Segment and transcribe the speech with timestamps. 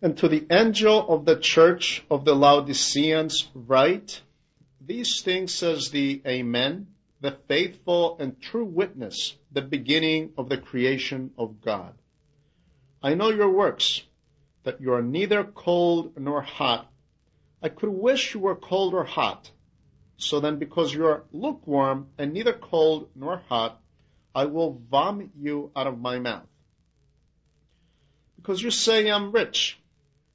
[0.00, 4.22] And to the angel of the church of the Laodiceans write,
[4.80, 6.86] These things says the Amen,
[7.20, 11.94] the faithful and true witness, the beginning of the creation of God.
[13.02, 14.02] I know your works,
[14.62, 16.88] that you are neither cold nor hot.
[17.60, 19.50] I could wish you were cold or hot.
[20.16, 23.80] So then, because you are lukewarm and neither cold nor hot,
[24.32, 26.46] I will vomit you out of my mouth.
[28.36, 29.76] Because you say I'm rich,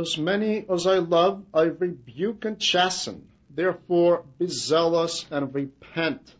[0.00, 3.28] As many as I love, I rebuke and chasten.
[3.50, 6.36] Therefore, be zealous and repent.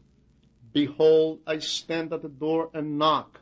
[0.72, 3.39] Behold, I stand at the door and knock.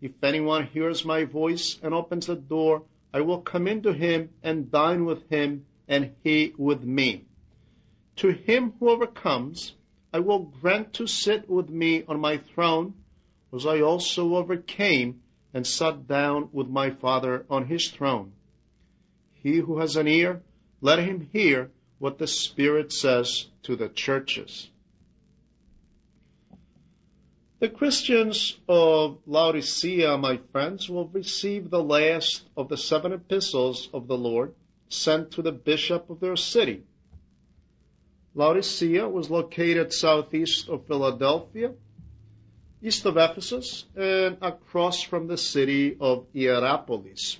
[0.00, 4.70] If anyone hears my voice and opens the door, I will come into him and
[4.70, 7.24] dine with him, and he with me.
[8.18, 9.74] To him who overcomes,
[10.12, 12.94] I will grant to sit with me on my throne,
[13.52, 18.35] as I also overcame and sat down with my Father on his throne.
[19.46, 20.42] He who has an ear,
[20.80, 24.68] let him hear what the Spirit says to the churches.
[27.60, 34.08] The Christians of Laodicea, my friends, will receive the last of the seven epistles of
[34.08, 34.52] the Lord
[34.88, 36.82] sent to the bishop of their city.
[38.34, 41.70] Laodicea was located southeast of Philadelphia,
[42.82, 47.38] east of Ephesus, and across from the city of Hierapolis.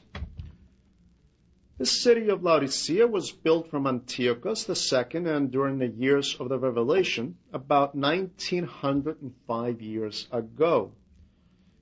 [1.78, 6.58] The city of Laodicea was built from Antiochus II and during the years of the
[6.58, 10.92] Revelation, about 1905 years ago.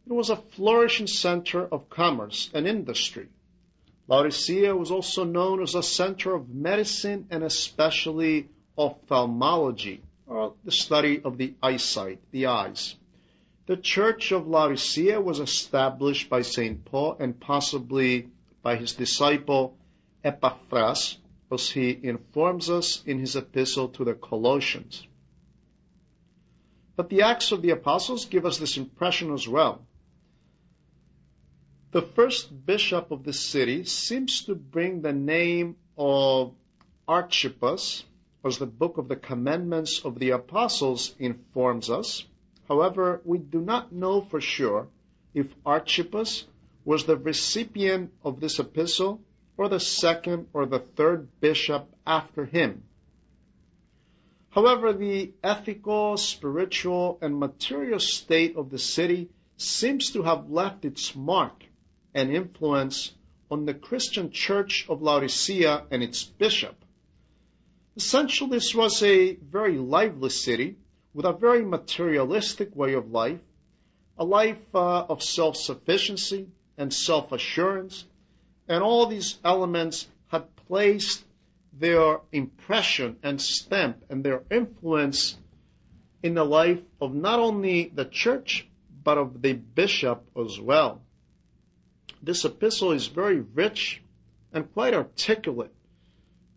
[0.05, 3.29] It was a flourishing center of commerce and industry.
[4.09, 11.23] Laodicea was also known as a center of medicine and especially ophthalmology, or the study
[11.23, 12.97] of the eyesight, the eyes.
[13.67, 16.85] The church of Laodicea was established by St.
[16.85, 18.31] Paul and possibly
[18.61, 19.77] by his disciple
[20.25, 21.19] Epaphras,
[21.53, 25.07] as he informs us in his epistle to the Colossians.
[26.97, 29.87] But the Acts of the Apostles give us this impression as well.
[31.91, 36.55] The first bishop of the city seems to bring the name of
[37.07, 38.05] Archippus,
[38.45, 42.25] as the book of the commandments of the apostles informs us.
[42.67, 44.89] However, we do not know for sure
[45.35, 46.47] if Archippus
[46.85, 49.21] was the recipient of this epistle
[49.57, 52.83] or the second or the third bishop after him.
[54.51, 61.15] However, the ethical, spiritual, and material state of the city seems to have left its
[61.15, 61.65] mark
[62.15, 63.13] and influence
[63.51, 66.77] on the Christian church of Laodicea and its bishop.
[67.97, 70.77] Essentially, this was a very lively city
[71.13, 73.41] with a very materialistic way of life,
[74.19, 78.05] a life uh, of self sufficiency and self assurance,
[78.69, 81.25] and all these elements had placed
[81.73, 85.37] their impression and stamp and their influence
[86.23, 88.67] in the life of not only the church,
[89.03, 91.03] but of the bishop as well.
[92.23, 94.03] This epistle is very rich
[94.53, 95.75] and quite articulate,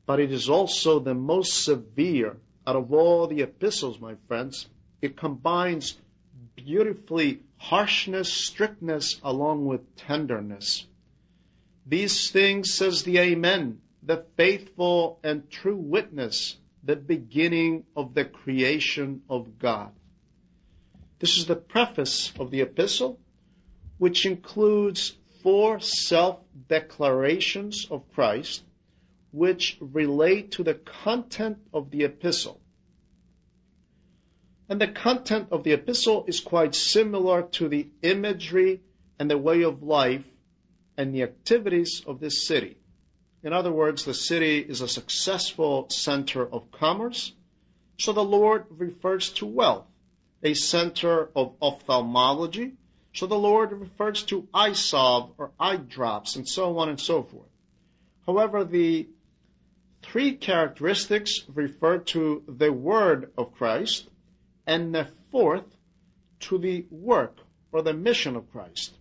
[0.06, 4.67] but it is also the most severe out of all the epistles, my friends.
[5.01, 5.97] It combines
[6.56, 10.85] beautifully harshness, strictness, along with tenderness.
[11.87, 19.21] These things says the Amen, the faithful and true witness, the beginning of the creation
[19.29, 19.93] of God.
[21.19, 23.21] This is the preface of the epistle,
[23.99, 28.63] which includes four self declarations of Christ,
[29.31, 32.59] which relate to the content of the epistle.
[34.67, 38.81] And the content of the epistle is quite similar to the imagery
[39.17, 40.25] and the way of life
[40.97, 42.78] and the activities of this city.
[43.44, 47.32] In other words, the city is a successful center of commerce,
[47.99, 49.85] so the Lord refers to wealth,
[50.44, 52.73] a center of ophthalmology,
[53.14, 57.23] so the Lord refers to eye salve or eye drops, and so on and so
[57.23, 57.50] forth.
[58.26, 59.08] However, the
[60.02, 64.09] three characteristics refer to the word of Christ,
[64.66, 65.66] and the fourth
[66.41, 67.38] to the work
[67.72, 68.97] or the mission of Christ.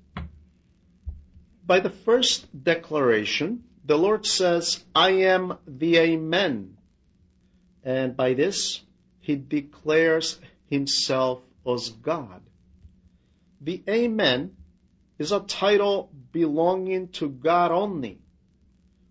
[1.66, 6.76] By the first declaration, the Lord says, I am the Amen.
[7.82, 8.80] And by this,
[9.20, 10.38] he declares
[10.70, 12.42] himself as God.
[13.60, 14.56] The Amen
[15.18, 18.18] is a title belonging to God only.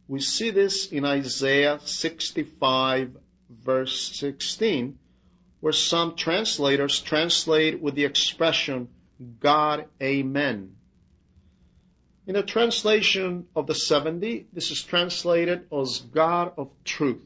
[0.07, 3.18] We see this in Isaiah 65
[3.50, 4.98] verse 16,
[5.60, 8.90] where some translators translate with the expression
[9.40, 10.75] God Amen.
[12.27, 17.22] In the translation of the 70, this is translated as God of truth.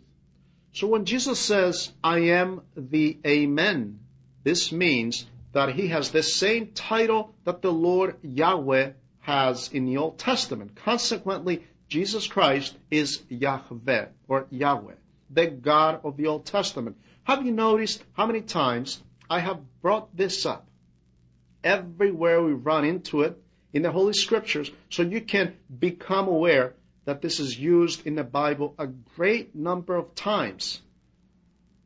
[0.74, 4.00] So when Jesus says, I am the Amen,
[4.44, 8.92] this means that he has the same title that the Lord Yahweh
[9.22, 10.76] has in the Old Testament.
[10.76, 14.96] Consequently, Jesus Christ is Yahweh or Yahweh,
[15.30, 16.98] the God of the Old Testament.
[17.24, 20.68] Have you noticed how many times I have brought this up?
[21.64, 23.42] Everywhere we run into it
[23.74, 26.74] in the Holy Scriptures, so you can become aware
[27.06, 30.82] that this is used in the Bible a great number of times.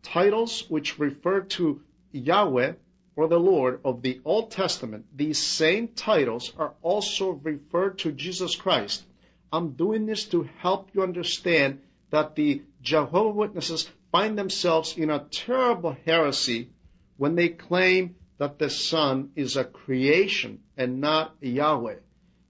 [0.01, 1.81] Titles which refer to
[2.11, 2.73] Yahweh
[3.15, 8.55] or the Lord of the Old Testament, these same titles are also referred to Jesus
[8.55, 9.03] Christ.
[9.51, 15.25] I'm doing this to help you understand that the Jehovah Witnesses find themselves in a
[15.31, 16.69] terrible heresy
[17.17, 21.97] when they claim that the Son is a creation and not Yahweh.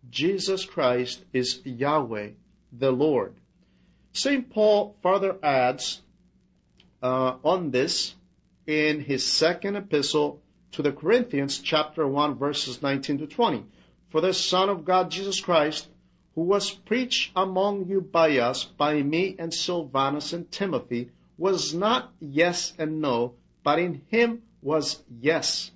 [0.10, 2.32] Jesus Christ is Yahweh,
[2.72, 3.36] the Lord.
[4.14, 4.50] St.
[4.50, 6.02] Paul further adds
[7.02, 8.16] uh, on this
[8.68, 10.42] in his second epistle
[10.74, 13.64] to the Corinthians, chapter 1, verses 19 to 20.
[14.10, 15.88] For the Son of God, Jesus Christ,
[16.36, 22.12] who was preached among you by us, by me and Silvanus and Timothy, was not
[22.20, 23.34] yes and no,
[23.64, 25.72] but in him was yes.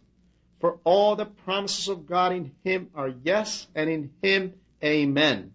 [0.60, 4.54] For all the promises of God in him are yes, and in him
[4.84, 5.54] amen.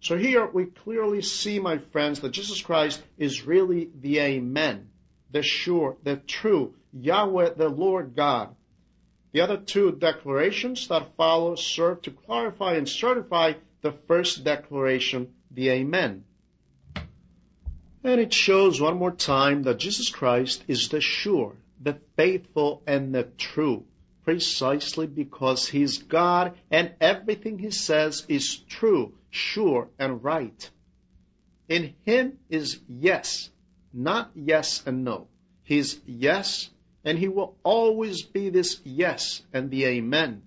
[0.00, 4.88] So here we clearly see, my friends, that Jesus Christ is really the amen,
[5.30, 8.54] the sure, the true, Yahweh, the Lord God.
[9.32, 15.70] The other two declarations that follow serve to clarify and certify the first declaration, the
[15.70, 16.24] Amen.
[18.04, 23.14] And it shows one more time that Jesus Christ is the sure, the faithful, and
[23.14, 23.84] the true,
[24.24, 30.70] precisely because He's God and everything He says is true, sure, and right.
[31.68, 33.50] In Him is yes,
[33.92, 35.28] not yes and no.
[35.62, 36.70] He's yes
[37.04, 40.42] and he will always be this yes and the amen.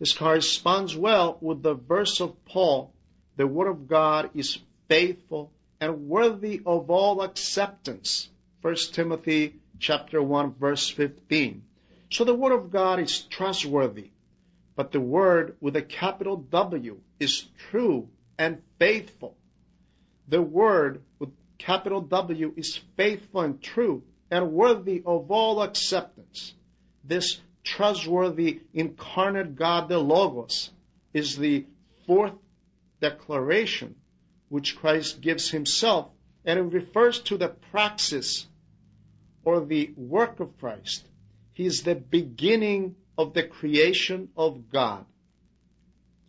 [0.00, 2.92] This corresponds well with the verse of Paul,
[3.36, 4.58] the word of God is
[4.88, 8.28] faithful and worthy of all acceptance.
[8.62, 9.54] 1 Timothy
[9.84, 11.62] chapter 1 verse 15.
[12.10, 14.12] So the word of God is trustworthy,
[14.76, 18.08] but the word with a capital W is true
[18.38, 19.36] and faithful.
[20.28, 21.28] The word with
[21.58, 26.54] capital W is faithful and true and worthy of all acceptance.
[27.04, 30.70] This trustworthy incarnate God, the Logos,
[31.12, 31.66] is the
[32.06, 32.32] fourth
[33.02, 33.96] declaration
[34.48, 36.08] which Christ gives himself,
[36.46, 38.46] and it refers to the praxis
[39.44, 41.06] or the work of Christ.
[41.52, 45.04] He is the beginning of the creation of God.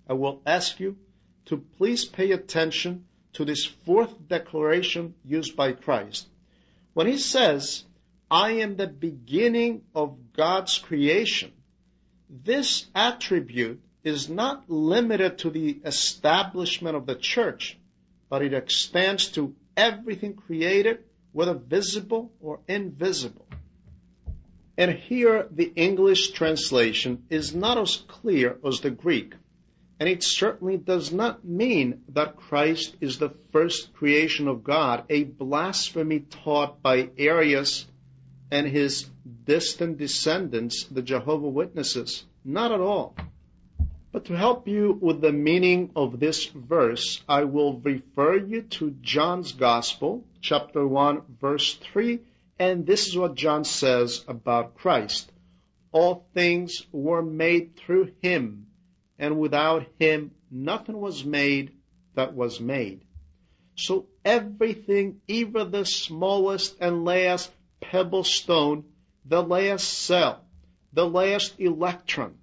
[0.07, 0.97] I will ask you
[1.45, 6.27] to please pay attention to this fourth declaration used by Christ.
[6.93, 7.83] When he says,
[8.29, 11.51] I am the beginning of God's creation,
[12.29, 17.77] this attribute is not limited to the establishment of the church,
[18.29, 21.03] but it extends to everything created,
[21.35, 23.45] whether visible or invisible.
[24.77, 29.33] And here the English translation is not as clear as the Greek,
[29.99, 35.25] and it certainly does not mean that Christ is the first creation of God, a
[35.25, 37.85] blasphemy taught by Arius
[38.49, 39.05] and his
[39.43, 42.23] distant descendants, the Jehovah Witnesses.
[42.45, 43.13] Not at all.
[44.13, 48.95] But to help you with the meaning of this verse, I will refer you to
[49.01, 52.19] John's Gospel, chapter 1, verse 3,
[52.59, 55.31] and this is what John says about Christ.
[55.91, 58.67] All things were made through him,
[59.17, 61.71] and without him nothing was made
[62.13, 63.01] that was made.
[63.75, 68.83] So everything, even the smallest and last pebble stone,
[69.25, 70.45] the last cell,
[70.93, 72.35] the last electron.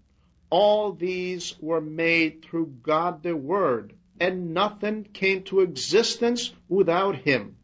[0.51, 7.59] All these were made through God the Word, and nothing came to existence without Him.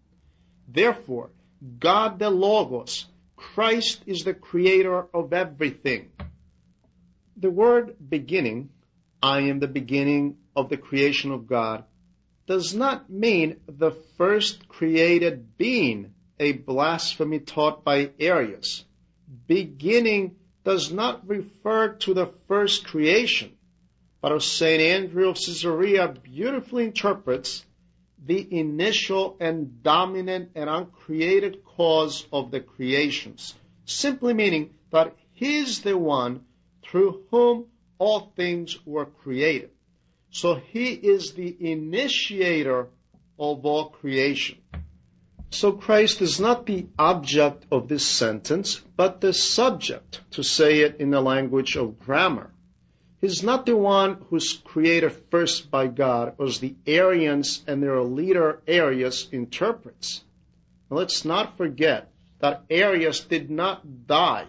[0.69, 1.31] Therefore,
[1.81, 3.07] God the Logos,
[3.37, 6.11] Christ is the creator of everything.
[7.37, 8.69] The word beginning,
[9.23, 11.85] I am the beginning of the creation of God
[12.49, 18.85] does not mean the first created being, a blasphemy taught by Arius.
[19.47, 23.53] Beginning does not refer to the first creation,
[24.23, 24.81] but as St.
[24.81, 27.65] Andrew of Caesarea beautifully interprets,
[28.25, 35.97] the initial and dominant and uncreated cause of the creations, simply meaning that He's the
[35.97, 36.45] one
[36.83, 37.67] through whom
[37.99, 39.71] all things were created.
[40.31, 42.89] So He is the initiator
[43.39, 44.59] of all creation.
[45.51, 50.97] So Christ is not the object of this sentence, but the subject, to say it
[51.01, 52.53] in the language of grammar.
[53.21, 58.63] He's not the one who's created first by God, as the Arians and their leader
[58.67, 60.23] Arius interprets.
[60.89, 64.47] Let's not forget that Arius did not die,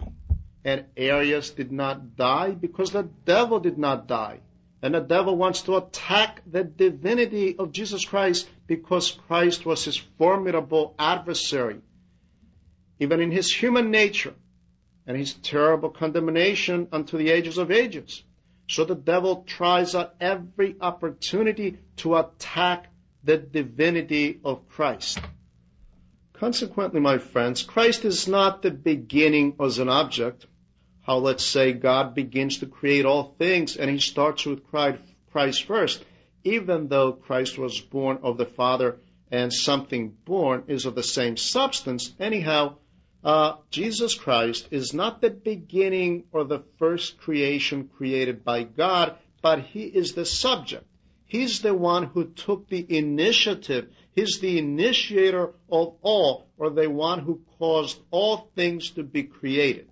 [0.64, 4.38] and Arius did not die because the devil did not die.
[4.82, 9.96] And the devil wants to attack the divinity of Jesus Christ because Christ was his
[9.96, 11.80] formidable adversary.
[13.00, 14.34] Even in his human nature
[15.06, 18.22] and his terrible condemnation unto the ages of ages.
[18.70, 22.86] So the devil tries at every opportunity to attack
[23.24, 25.18] the divinity of Christ.
[26.34, 30.46] Consequently, my friends, Christ is not the beginning as an object.
[31.02, 36.04] How, let's say, God begins to create all things and he starts with Christ first,
[36.44, 39.00] even though Christ was born of the Father
[39.32, 42.14] and something born is of the same substance.
[42.20, 42.76] Anyhow,
[43.22, 49.60] uh, Jesus Christ is not the beginning or the first creation created by God, but
[49.60, 50.86] He is the subject.
[51.26, 53.90] He's the one who took the initiative.
[54.14, 59.88] He's the initiator of all, or the one who caused all things to be created.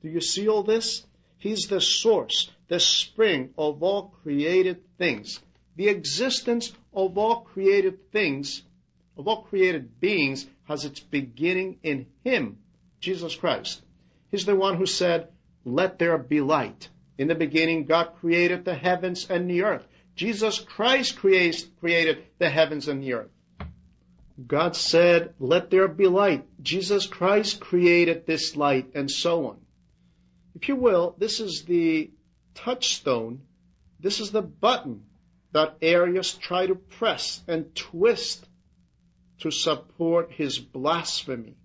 [0.00, 1.04] Do you see all this?
[1.36, 5.40] He's the source, the spring of all created things.
[5.76, 8.62] The existence of all created things,
[9.16, 12.58] of all created beings, has its beginning in Him,
[13.00, 13.82] Jesus Christ.
[14.30, 15.28] He's the one who said,
[15.64, 16.88] Let there be light.
[17.16, 19.86] In the beginning, God created the heavens and the earth.
[20.14, 23.30] Jesus Christ creates, created the heavens and the earth.
[24.46, 26.46] God said, Let there be light.
[26.62, 29.58] Jesus Christ created this light, and so on.
[30.54, 32.10] If you will, this is the
[32.54, 33.42] touchstone,
[34.00, 35.04] this is the button
[35.52, 38.46] that Arius tried to press and twist
[39.40, 41.56] to support his blasphemy.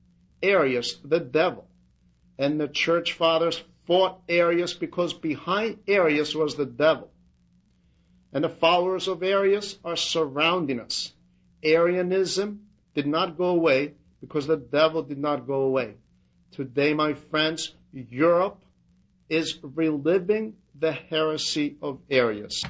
[0.43, 1.65] Arius, the devil.
[2.38, 7.09] And the church fathers fought Arius because behind Arius was the devil.
[8.33, 11.13] And the followers of Arius are surrounding us.
[11.63, 15.95] Arianism did not go away because the devil did not go away.
[16.51, 18.63] Today, my friends, Europe
[19.29, 22.63] is reliving the heresy of Arius.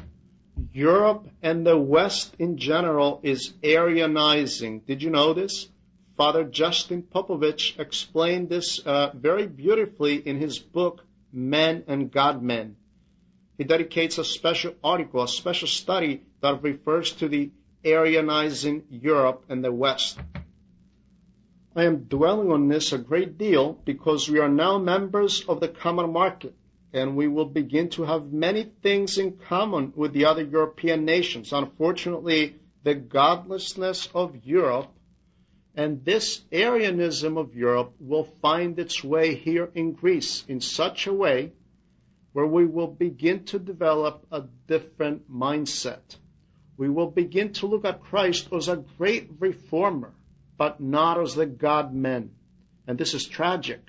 [0.72, 4.86] Europe and the West in general is Arianizing.
[4.86, 5.68] Did you know this?
[6.16, 12.76] Father Justin Popovich explained this uh, very beautifully in his book, Men and God Men.
[13.58, 17.52] He dedicates a special article, a special study that refers to the
[17.84, 20.20] Arianizing Europe and the West.
[21.76, 25.68] I am dwelling on this a great deal because we are now members of the
[25.68, 26.54] common market
[26.94, 31.52] and we will begin to have many things in common with the other European nations.
[31.52, 34.92] Unfortunately, the godlessness of Europe
[35.76, 41.14] and this Arianism of Europe will find its way here in Greece in such a
[41.14, 41.52] way
[42.32, 46.18] where we will begin to develop a different mindset.
[46.78, 50.14] We will begin to look at Christ as a great reformer,
[50.58, 52.32] but not as the God man.
[52.88, 53.82] And this is tragic.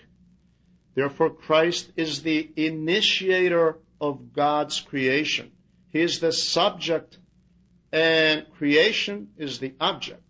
[0.94, 5.50] Therefore, Christ is the initiator of God's creation.
[5.90, 7.18] He is the subject,
[7.92, 10.23] and creation is the object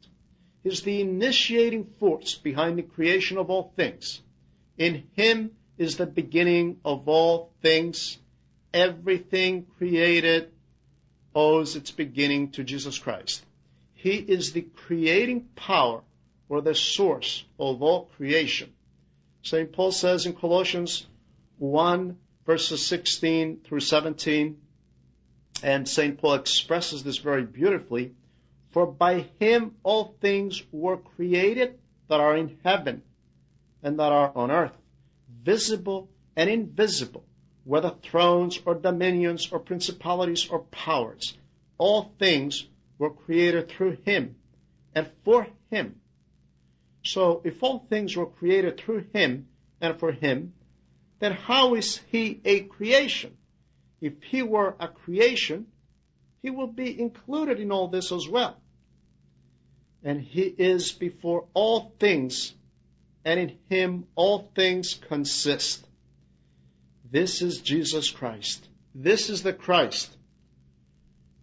[0.65, 4.21] is the initiating force behind the creation of all things.
[4.77, 8.19] In Him is the beginning of all things.
[8.73, 10.51] Everything created
[11.35, 13.45] owes its beginning to Jesus Christ.
[13.93, 16.03] He is the creating power
[16.49, 18.73] or the source of all creation.
[19.43, 19.71] St.
[19.73, 21.07] Paul says in Colossians
[21.59, 22.17] 1
[22.47, 24.59] verses 16 through 17,
[25.63, 26.19] and St.
[26.19, 28.13] Paul expresses this very beautifully,
[28.75, 31.79] for by him all things were created
[32.09, 33.03] that are in heaven
[33.85, 34.77] and that are on earth,
[35.45, 37.25] visible and invisible,
[37.63, 41.39] whether thrones or dominions or principalities or powers.
[41.79, 42.67] All things
[42.99, 44.35] were created through him
[44.93, 46.01] and for him.
[47.05, 49.47] So if all things were created through him
[49.81, 50.53] and for him,
[51.21, 53.37] then how is he a creation?
[54.01, 55.69] If he were a creation,
[56.43, 58.61] he will be included in all this as well.
[60.05, 62.55] And he is before all things,
[63.25, 65.85] and in him all things consist.
[67.11, 68.69] This is Jesus Christ.
[68.95, 70.15] This is the Christ.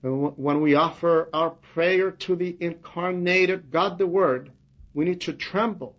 [0.01, 4.51] When we offer our prayer to the incarnated God the Word,
[4.93, 5.95] we need to tremble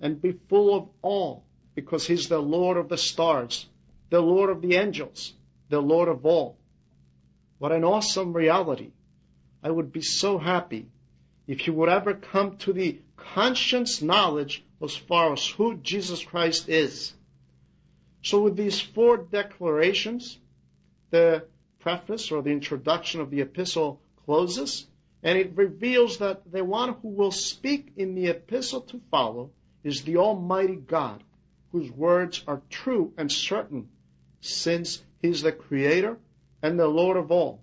[0.00, 1.40] and be full of awe
[1.74, 3.66] because He's the Lord of the stars,
[4.10, 5.32] the Lord of the angels,
[5.70, 6.56] the Lord of all.
[7.58, 8.90] What an awesome reality.
[9.62, 10.88] I would be so happy
[11.52, 16.70] if you would ever come to the conscience knowledge as far as who Jesus Christ
[16.70, 17.12] is.
[18.22, 20.38] So with these four declarations,
[21.10, 21.44] the
[21.78, 24.86] preface or the introduction of the epistle closes,
[25.22, 29.50] and it reveals that the one who will speak in the epistle to follow
[29.84, 31.22] is the Almighty God,
[31.70, 33.90] whose words are true and certain,
[34.40, 36.16] since He is the Creator
[36.62, 37.60] and the Lord of all.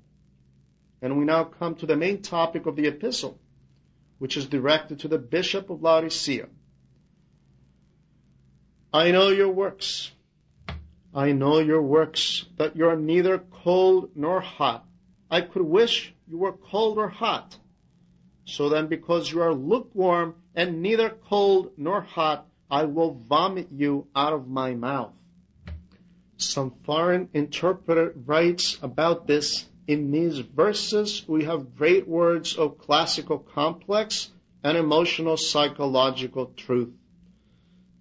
[1.01, 3.39] And we now come to the main topic of the epistle,
[4.19, 6.47] which is directed to the Bishop of Laodicea.
[8.93, 10.11] I know your works.
[11.13, 14.85] I know your works, that you are neither cold nor hot.
[15.31, 17.57] I could wish you were cold or hot.
[18.45, 24.07] So then, because you are lukewarm and neither cold nor hot, I will vomit you
[24.15, 25.13] out of my mouth.
[26.37, 29.65] Some foreign interpreter writes about this.
[29.89, 34.29] In these verses, we have great words of classical complex
[34.63, 36.93] and emotional psychological truth.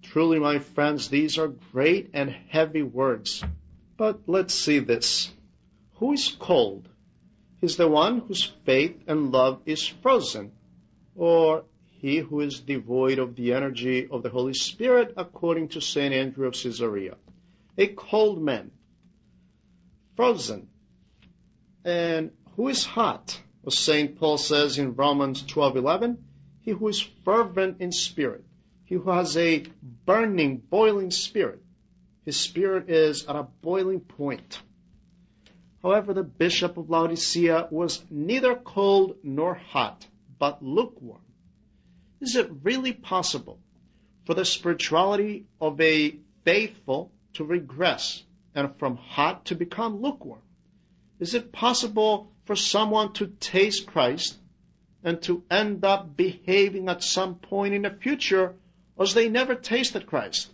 [0.03, 3.43] Truly, my friends, these are great and heavy words.
[3.97, 5.31] But let's see this.
[5.95, 6.87] Who is cold?
[7.59, 10.51] He's the one whose faith and love is frozen,
[11.15, 11.63] or
[12.01, 16.13] he who is devoid of the energy of the Holy Spirit, according to St.
[16.13, 17.17] Andrew of Caesarea.
[17.79, 18.69] A cold man,
[20.15, 20.68] frozen.
[21.85, 23.41] And who is hot?
[23.65, 24.17] As St.
[24.17, 26.17] Paul says in Romans 12:11,
[26.61, 28.43] he who is fervent in spirit,
[28.85, 29.65] he who has a
[30.05, 31.61] burning, boiling spirit.
[32.25, 34.61] His spirit is at a boiling point.
[35.81, 40.05] However, the bishop of Laodicea was neither cold nor hot,
[40.37, 41.21] but lukewarm.
[42.19, 43.59] Is it really possible
[44.25, 50.41] for the spirituality of a faithful to regress and from hot to become lukewarm?
[51.19, 54.37] Is it possible for someone to taste Christ
[55.03, 58.55] and to end up behaving at some point in the future
[58.97, 60.49] as they never tasted Christ?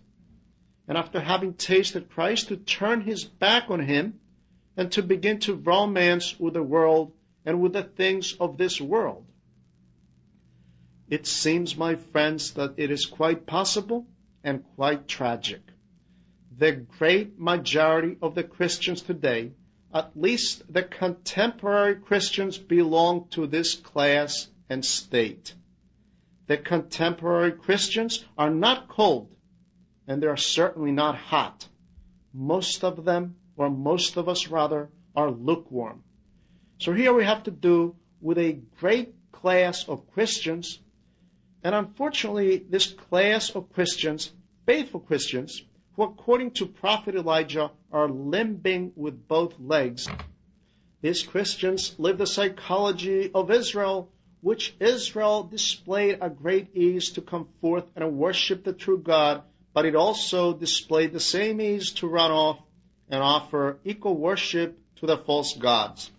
[0.87, 4.19] And after having tasted Christ, to turn his back on him
[4.77, 7.13] and to begin to romance with the world
[7.45, 9.25] and with the things of this world?
[11.09, 14.07] It seems, my friends, that it is quite possible
[14.43, 15.61] and quite tragic.
[16.57, 19.51] The great majority of the Christians today,
[19.95, 25.55] at least the contemporary Christians, belong to this class and state.
[26.45, 29.33] The contemporary Christians are not cold,
[30.07, 31.67] and they are certainly not hot.
[32.31, 36.03] Most of them, or most of us rather, are lukewarm.
[36.77, 40.79] So here we have to do with a great class of Christians
[41.65, 44.31] and unfortunately, this class of Christians,
[44.67, 45.63] faithful Christians,
[45.95, 50.07] who according to Prophet Elijah are limping with both legs,
[51.01, 54.09] these Christians live the psychology of Israel,
[54.41, 59.85] which Israel displayed a great ease to come forth and worship the true God, but
[59.85, 62.59] it also displayed the same ease to run off
[63.09, 66.09] and offer equal worship to the false gods.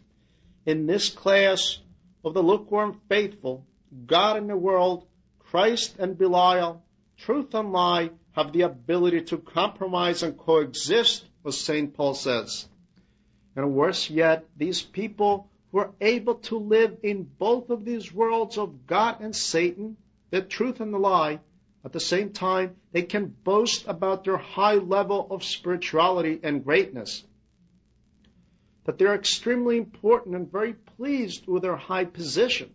[0.64, 1.78] In this class
[2.24, 3.66] of the lukewarm faithful,
[4.06, 5.06] God and the world
[5.38, 6.82] Christ and Belial,
[7.18, 11.94] truth and lie, have the ability to compromise and coexist, as St.
[11.94, 12.68] Paul says.
[13.56, 18.58] And worse yet, these people who are able to live in both of these worlds
[18.58, 19.96] of God and Satan,
[20.28, 21.40] the truth and the lie,
[21.82, 27.24] at the same time, they can boast about their high level of spirituality and greatness.
[28.84, 32.70] That they're extremely important and very pleased with their high position.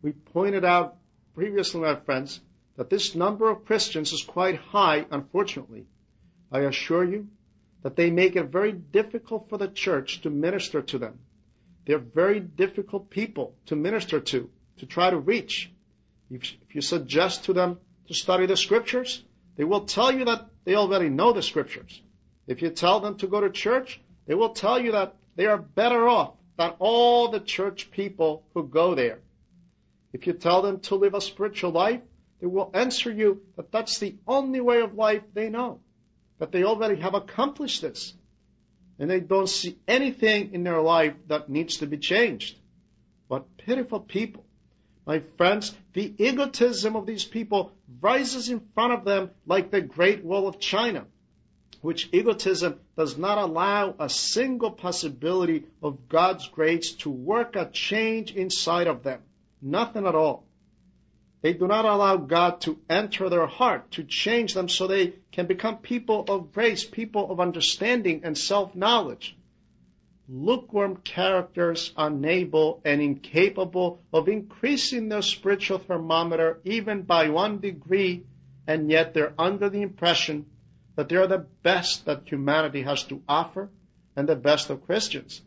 [0.00, 0.96] We pointed out
[1.34, 2.40] previously, my friends,
[2.76, 5.86] that this number of Christians is quite high, unfortunately.
[6.50, 7.28] I assure you
[7.82, 11.18] that they make it very difficult for the church to minister to them.
[11.86, 15.70] They're very difficult people to minister to, to try to reach.
[16.30, 19.22] If, you suggest to them to study the scriptures,
[19.56, 22.02] they will tell you that they already know the scriptures.
[22.46, 25.58] If you tell them to go to church, they will tell you that they are
[25.58, 29.18] better off than all the church people who go there.
[30.12, 32.00] If you tell them to live a spiritual life,
[32.44, 35.80] they will answer you that that's the only way of life they know,
[36.38, 38.12] that they already have accomplished this.
[38.98, 42.58] and they don't see anything in their life that needs to be changed.
[43.30, 44.44] But pitiful people.
[45.06, 50.22] My friends, the egotism of these people rises in front of them like the Great
[50.22, 51.06] Wall of China,
[51.80, 58.34] which egotism does not allow a single possibility of God's grace to work a change
[58.34, 59.22] inside of them.
[59.62, 60.44] Nothing at all.
[61.44, 65.46] They do not allow God to enter their heart, to change them so they can
[65.46, 69.36] become people of grace, people of understanding and self-knowledge.
[70.26, 78.24] Lukewarm characters are unable and incapable of increasing their spiritual thermometer even by one degree,
[78.66, 80.46] and yet they're under the impression
[80.96, 83.68] that they're the best that humanity has to offer
[84.16, 85.42] and the best of Christians.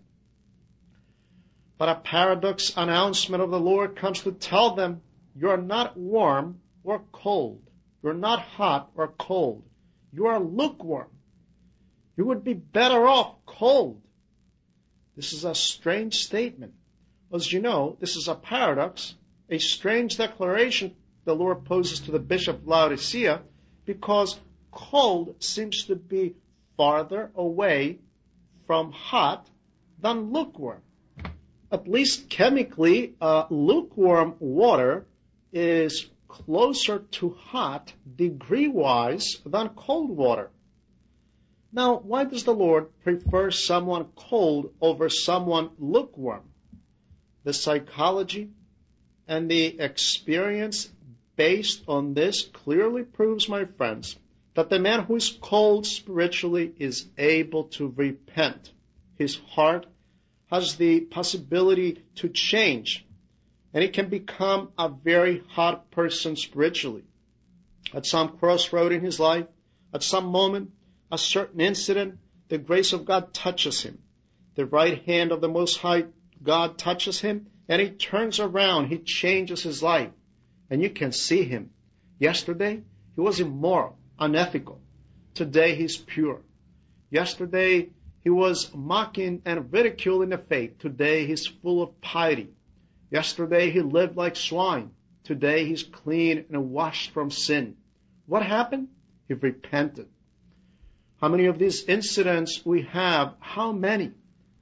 [1.80, 5.02] But a paradox announcement of the Lord comes to tell them
[5.40, 7.62] you are not warm or cold.
[8.02, 9.64] You are not hot or cold.
[10.12, 11.10] You are lukewarm.
[12.16, 14.02] You would be better off cold.
[15.16, 16.74] This is a strange statement.
[17.32, 19.14] As you know, this is a paradox,
[19.50, 20.96] a strange declaration
[21.26, 23.42] the Lord poses to the bishop Laodicea
[23.86, 24.40] because
[24.72, 26.36] cold seems to be
[26.78, 28.00] farther away
[28.66, 29.48] from hot
[30.00, 30.82] than lukewarm.
[31.72, 35.06] At least chemically, uh, lukewarm water
[35.58, 40.52] is closer to hot degree wise than cold water.
[41.72, 46.44] Now, why does the Lord prefer someone cold over someone lukewarm?
[47.44, 48.52] The psychology
[49.28, 50.90] and the experience
[51.36, 54.16] based on this clearly proves, my friends,
[54.54, 58.72] that the man who is cold spiritually is able to repent.
[59.18, 59.88] His heart
[60.52, 63.07] has the possibility to change
[63.74, 67.04] and he can become a very hot person spiritually.
[67.94, 69.46] At some crossroad in his life,
[69.94, 70.72] at some moment,
[71.12, 74.00] a certain incident, the grace of God touches him.
[74.56, 76.06] The right hand of the Most High
[76.42, 78.88] God touches him, and he turns around.
[78.88, 80.12] He changes his life.
[80.70, 81.72] And you can see him.
[82.20, 82.84] Yesterday,
[83.16, 84.82] he was immoral, unethical.
[85.34, 86.42] Today, he's pure.
[87.10, 87.90] Yesterday,
[88.24, 90.80] he was mocking and ridiculing the faith.
[90.80, 92.50] Today, he's full of piety.
[93.10, 94.92] Yesterday he lived like swine.
[95.24, 97.78] Today he's clean and washed from sin.
[98.26, 98.90] What happened?
[99.28, 100.08] He repented.
[101.20, 103.36] How many of these incidents we have?
[103.40, 104.12] How many?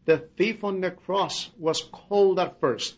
[0.05, 2.95] The thief on the cross was cold at first.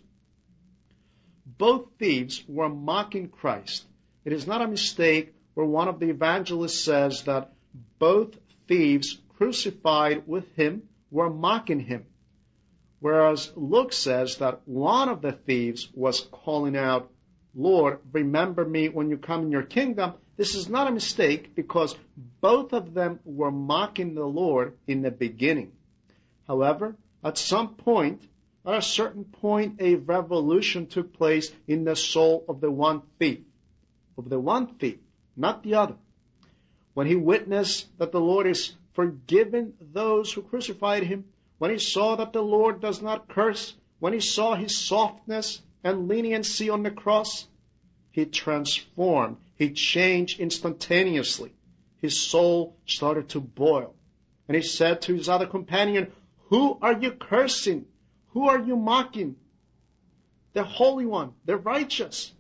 [1.46, 3.86] Both thieves were mocking Christ.
[4.26, 7.54] It is not a mistake where one of the evangelists says that
[7.98, 8.36] both
[8.68, 12.06] thieves crucified with him were mocking him.
[13.00, 17.12] Whereas Luke says that one of the thieves was calling out,
[17.54, 20.14] Lord, remember me when you come in your kingdom.
[20.36, 21.96] This is not a mistake because
[22.42, 25.72] both of them were mocking the Lord in the beginning.
[26.48, 28.22] However, at some point,
[28.66, 33.40] at a certain point, a revolution took place in the soul of the one thief,
[34.18, 34.98] of the one thief,
[35.36, 35.96] not the other.
[36.94, 41.26] When he witnessed that the Lord is forgiving those who crucified him,
[41.58, 46.08] when he saw that the Lord does not curse, when he saw his softness and
[46.08, 47.48] leniency on the cross,
[48.12, 51.52] he transformed, he changed instantaneously.
[52.00, 53.96] His soul started to boil.
[54.48, 56.12] And he said to his other companion,
[56.50, 57.86] Who are you cursing?
[58.30, 59.36] Who are you mocking?
[60.54, 62.32] The Holy One, the righteous.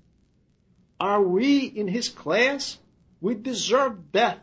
[0.99, 2.77] Are we in his class?
[3.19, 4.39] We deserve death,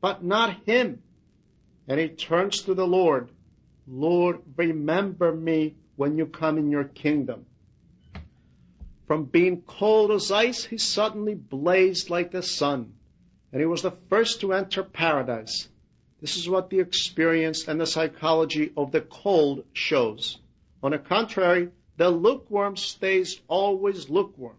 [0.00, 1.02] but not him.
[1.88, 3.30] And he turns to the Lord
[3.86, 7.46] Lord, remember me when you come in your kingdom.
[9.06, 12.94] From being cold as ice, he suddenly blazed like the sun,
[13.50, 15.68] and he was the first to enter paradise.
[16.20, 20.38] This is what the experience and the psychology of the cold shows.
[20.82, 24.56] On the contrary, the lukewarm stays always lukewarm.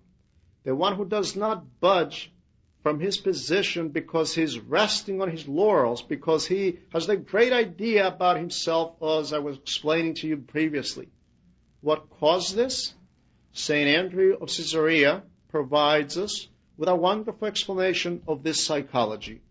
[0.65, 2.32] The one who does not budge
[2.83, 8.05] from his position because he's resting on his laurels, because he has the great idea
[8.05, 11.07] about himself, as I was explaining to you previously.
[11.79, 12.93] What caused this?
[13.53, 13.87] St.
[13.87, 19.41] Andrew of Caesarea provides us with a wonderful explanation of this psychology.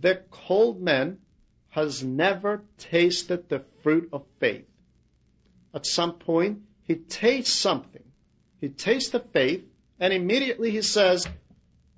[0.00, 1.18] The cold man
[1.70, 4.66] has never tasted the fruit of faith.
[5.74, 8.04] At some point, he tastes something.
[8.60, 9.64] He tastes the faith,
[9.98, 11.26] and immediately he says,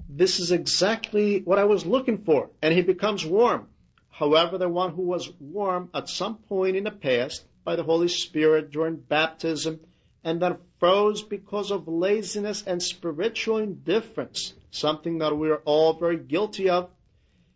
[0.09, 2.51] this is exactly what I was looking for.
[2.63, 3.69] And he becomes warm.
[4.11, 8.09] However, the one who was warm at some point in the past by the Holy
[8.09, 9.81] Spirit during baptism
[10.25, 16.17] and then froze because of laziness and spiritual indifference, something that we are all very
[16.17, 16.91] guilty of,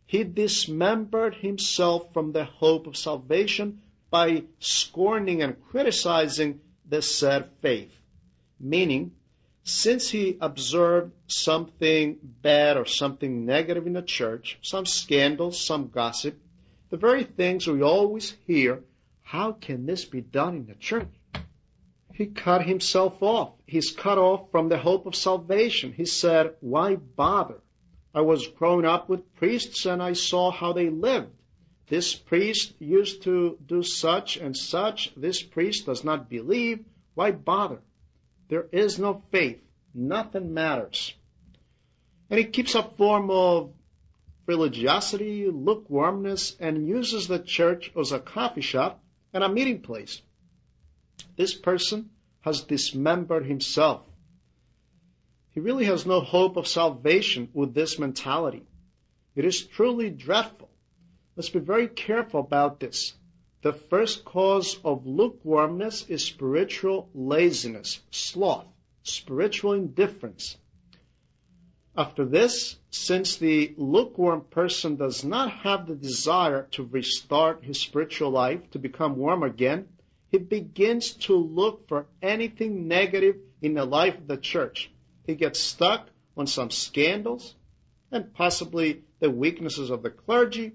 [0.07, 7.93] he dismembered himself from the hope of salvation by scorning and criticizing the said faith.
[8.59, 9.13] Meaning,
[9.65, 16.39] since he observed something bad or something negative in the church, some scandal, some gossip,
[16.91, 18.83] the very things we always hear,
[19.23, 21.09] how can this be done in the church?
[22.15, 23.53] He cut himself off.
[23.67, 25.93] He's cut off from the hope of salvation.
[25.93, 27.61] He said, why bother?
[28.13, 31.31] I was growing up with priests and I saw how they lived.
[31.89, 35.13] This priest used to do such and such.
[35.17, 36.85] This priest does not believe.
[37.15, 37.81] Why bother?
[38.51, 39.63] There is no faith.
[39.95, 41.15] Nothing matters.
[42.29, 43.73] And he keeps a form of
[44.47, 50.21] religiosity, lukewarmness, and uses the church as a coffee shop and a meeting place.
[51.37, 52.11] This person
[52.41, 54.03] has dismembered himself.
[55.53, 58.65] He really has no hope of salvation with this mentality.
[59.37, 60.71] It is truly dreadful.
[61.37, 63.15] Let's be very careful about this.
[63.63, 68.67] The first cause of lukewarmness is spiritual laziness, sloth,
[69.03, 70.57] spiritual indifference.
[71.95, 78.31] After this, since the lukewarm person does not have the desire to restart his spiritual
[78.31, 79.89] life, to become warm again,
[80.31, 84.91] he begins to look for anything negative in the life of the church.
[85.27, 87.55] He gets stuck on some scandals
[88.11, 90.73] and possibly the weaknesses of the clergy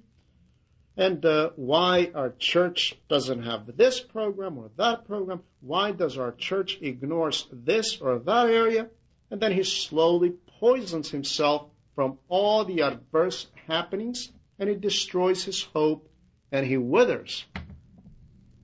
[0.97, 5.41] and uh, why our church doesn't have this program or that program.
[5.59, 8.87] Why does our church ignores this or that area?
[9.29, 15.63] And then he slowly poisons himself from all the adverse happenings and he destroys his
[15.63, 16.09] hope
[16.51, 17.45] and he withers.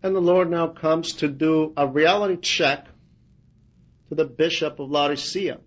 [0.04, 2.88] And the Lord now comes to do a reality check
[4.10, 5.60] to the bishop of Laodicea.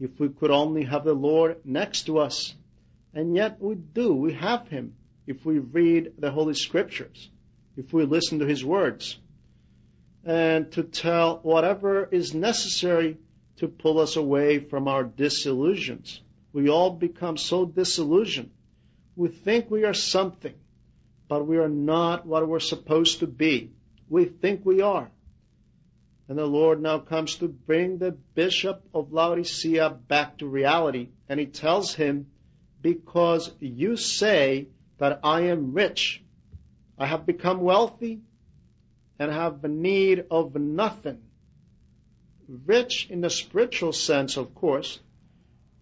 [0.00, 2.54] If we could only have the Lord next to us.
[3.14, 4.14] And yet we do.
[4.14, 4.94] We have him
[5.26, 7.30] if we read the Holy Scriptures,
[7.76, 9.18] if we listen to his words,
[10.24, 13.16] and to tell whatever is necessary
[13.56, 16.20] to pull us away from our disillusions.
[16.52, 18.50] We all become so disillusioned.
[19.14, 20.54] We think we are something,
[21.28, 23.70] but we are not what we're supposed to be.
[24.08, 25.10] We think we are.
[26.28, 31.10] And the Lord now comes to bring the bishop of Laodicea back to reality.
[31.28, 32.26] And he tells him,
[32.82, 36.22] Because you say that I am rich,
[36.98, 38.20] I have become wealthy,
[39.18, 41.22] and have need of nothing.
[42.48, 45.00] Rich in the spiritual sense, of course,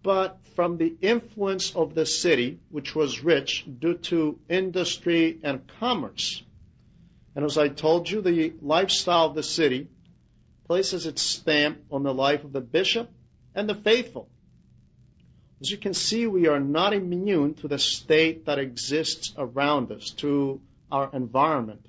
[0.03, 6.43] but from the influence of the city, which was rich due to industry and commerce.
[7.35, 9.87] And as I told you, the lifestyle of the city
[10.67, 13.09] places its stamp on the life of the bishop
[13.53, 14.29] and the faithful.
[15.61, 20.09] As you can see, we are not immune to the state that exists around us,
[20.17, 20.59] to
[20.91, 21.85] our environment.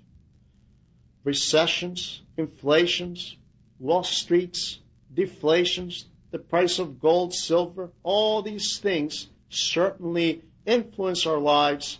[1.25, 3.37] Recessions, inflations,
[3.79, 4.79] Wall Streets,
[5.13, 11.99] deflations, the price of gold, silver, all these things certainly influence our lives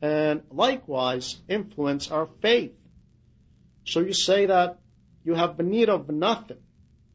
[0.00, 2.72] and likewise influence our faith.
[3.84, 4.78] So you say that
[5.24, 6.58] you have need of nothing.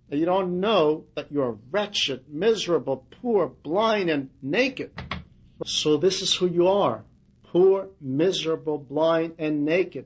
[0.10, 4.92] You don't know that you are wretched, miserable, poor, blind, and naked.
[5.66, 7.04] So this is who you are.
[7.52, 10.06] Poor, miserable, blind, and naked.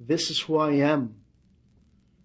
[0.00, 1.14] This is who I am.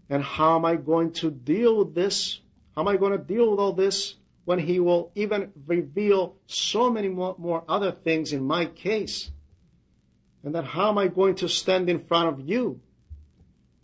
[0.10, 2.40] And how am I going to deal with this?
[2.76, 6.90] How am I going to deal with all this when he will even reveal so
[6.90, 9.30] many more, more other things in my case?
[10.44, 12.82] And then how am I going to stand in front of you?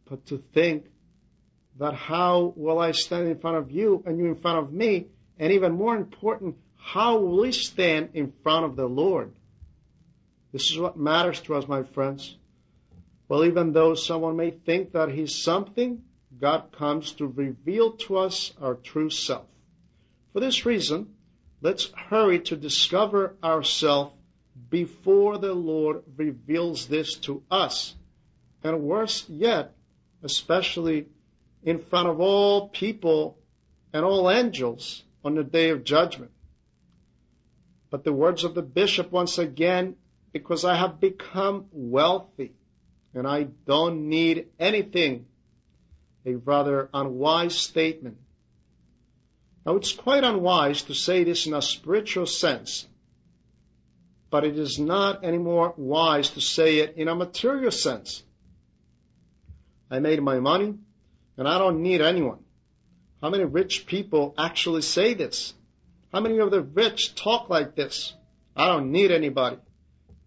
[0.09, 0.85] But to think
[1.79, 5.07] that how will I stand in front of you and you in front of me?
[5.39, 9.33] And even more important, how will we stand in front of the Lord?
[10.51, 12.35] This is what matters to us, my friends.
[13.29, 16.03] Well, even though someone may think that he's something,
[16.37, 19.45] God comes to reveal to us our true self.
[20.33, 21.15] For this reason,
[21.61, 24.11] let's hurry to discover ourself
[24.69, 27.95] before the Lord reveals this to us.
[28.63, 29.75] And worse yet,
[30.23, 31.07] especially
[31.63, 33.37] in front of all people
[33.93, 36.31] and all angels on the day of judgment.
[37.89, 39.95] But the words of the bishop once again,
[40.31, 42.53] because I have become wealthy
[43.13, 45.25] and I don't need anything,
[46.25, 48.17] a rather unwise statement.
[49.65, 52.87] Now it's quite unwise to say this in a spiritual sense,
[54.29, 58.23] but it is not any more wise to say it in a material sense.
[59.89, 60.75] I made my money,
[61.39, 62.39] and I don't need anyone.
[63.21, 65.53] How many rich people actually say this?
[66.11, 68.13] How many of the rich talk like this?
[68.57, 69.55] I don't need anybody.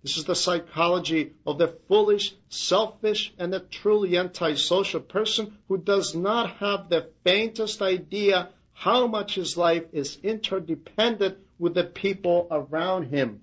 [0.03, 6.15] This is the psychology of the foolish, selfish, and the truly antisocial person who does
[6.15, 13.11] not have the faintest idea how much his life is interdependent with the people around
[13.11, 13.43] him.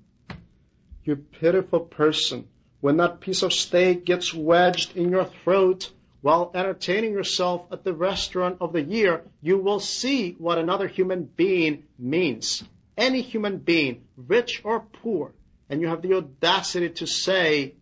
[1.04, 2.48] You pitiful person,
[2.82, 7.94] when that piece of steak gets wedged in your throat while entertaining yourself at the
[7.94, 12.64] restaurant of the year, you will see what another human being means.
[12.98, 15.34] Any human being, rich or poor,
[15.70, 17.76] and you have the audacity to say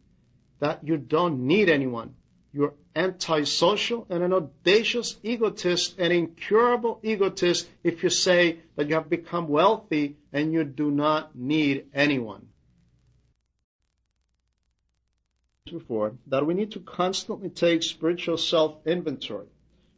[0.60, 2.14] that you don't need anyone.
[2.54, 9.10] You're antisocial and an audacious egotist, an incurable egotist if you say that you have
[9.10, 12.48] become wealthy and you do not need anyone.
[15.72, 19.48] Before that we need to constantly take spiritual self inventory.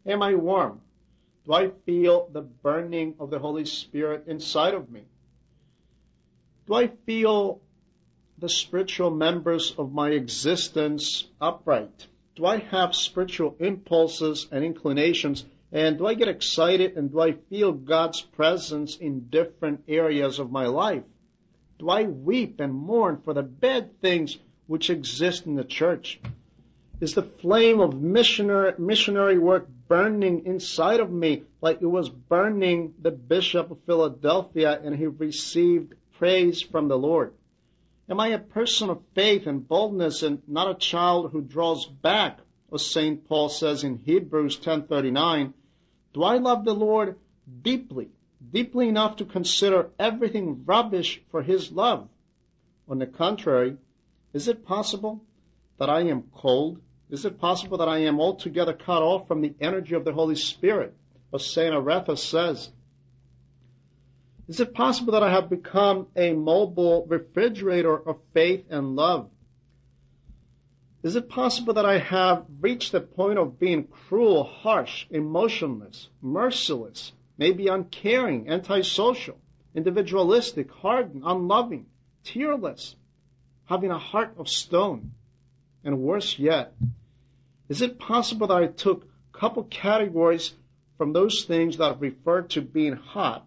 [0.05, 0.82] Am I warm?
[1.45, 5.03] Do I feel the burning of the Holy Spirit inside of me?
[6.67, 7.62] Do I feel
[8.38, 12.08] the spiritual members of my existence upright?
[12.36, 15.43] Do I have spiritual impulses and inclinations?
[15.71, 20.51] And do I get excited and do I feel God's presence in different areas of
[20.51, 21.03] my life?
[21.79, 24.38] Do I weep and mourn for the bad things
[24.69, 26.19] which exist in the church?
[27.01, 32.93] Is the flame of missionary, missionary work burning inside of me like it was burning
[33.01, 37.34] the Bishop of Philadelphia and he received praise from the Lord?
[38.08, 42.38] Am I a person of faith and boldness and not a child who draws back,
[42.71, 43.27] as St.
[43.27, 45.51] Paul says in Hebrews 10:39?
[46.13, 47.17] Do I love the Lord
[47.63, 48.10] deeply,
[48.51, 52.08] deeply enough to consider everything rubbish for his love?
[52.88, 53.77] On the contrary,
[54.34, 55.24] is it possible
[55.78, 56.80] that I am cold?
[57.10, 60.36] Is it possible that I am altogether cut off from the energy of the Holy
[60.36, 60.94] Spirit?
[61.34, 61.74] As St.
[61.74, 62.70] Arethas says,
[64.48, 69.30] is it possible that I have become a mobile refrigerator of faith and love?
[71.04, 77.13] Is it possible that I have reached the point of being cruel, harsh, emotionless, merciless,
[77.38, 79.38] maybe uncaring, antisocial,
[79.76, 81.86] individualistic, hardened, unloving,
[82.24, 82.96] tearless,
[83.69, 85.12] having a heart of stone?
[85.84, 86.73] And worse yet,
[87.69, 90.51] is it possible that I took a couple categories
[90.97, 93.45] from those things that refer to being hot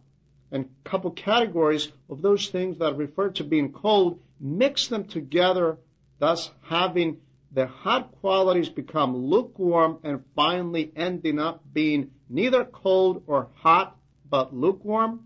[0.53, 5.79] and a couple categories of those things that refer to being cold, mix them together,
[6.19, 7.19] thus having
[7.51, 13.97] the hot qualities become lukewarm and finally ending up being neither cold or hot,
[14.31, 15.21] but lukewarm.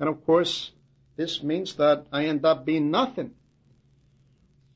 [0.00, 0.72] And of course,
[1.16, 3.30] this means that I end up being nothing.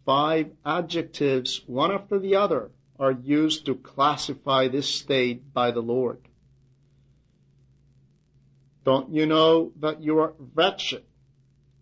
[0.09, 6.19] Five adjectives, one after the other, are used to classify this state by the Lord.
[8.87, 11.05] Don't you know that you are wretched,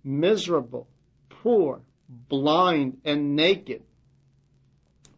[0.02, 0.88] miserable,
[1.28, 3.84] poor, blind, and naked?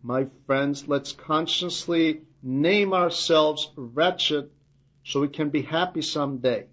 [0.02, 4.50] My friends, let's consciously name ourselves wretched
[5.04, 6.66] so we can be happy someday.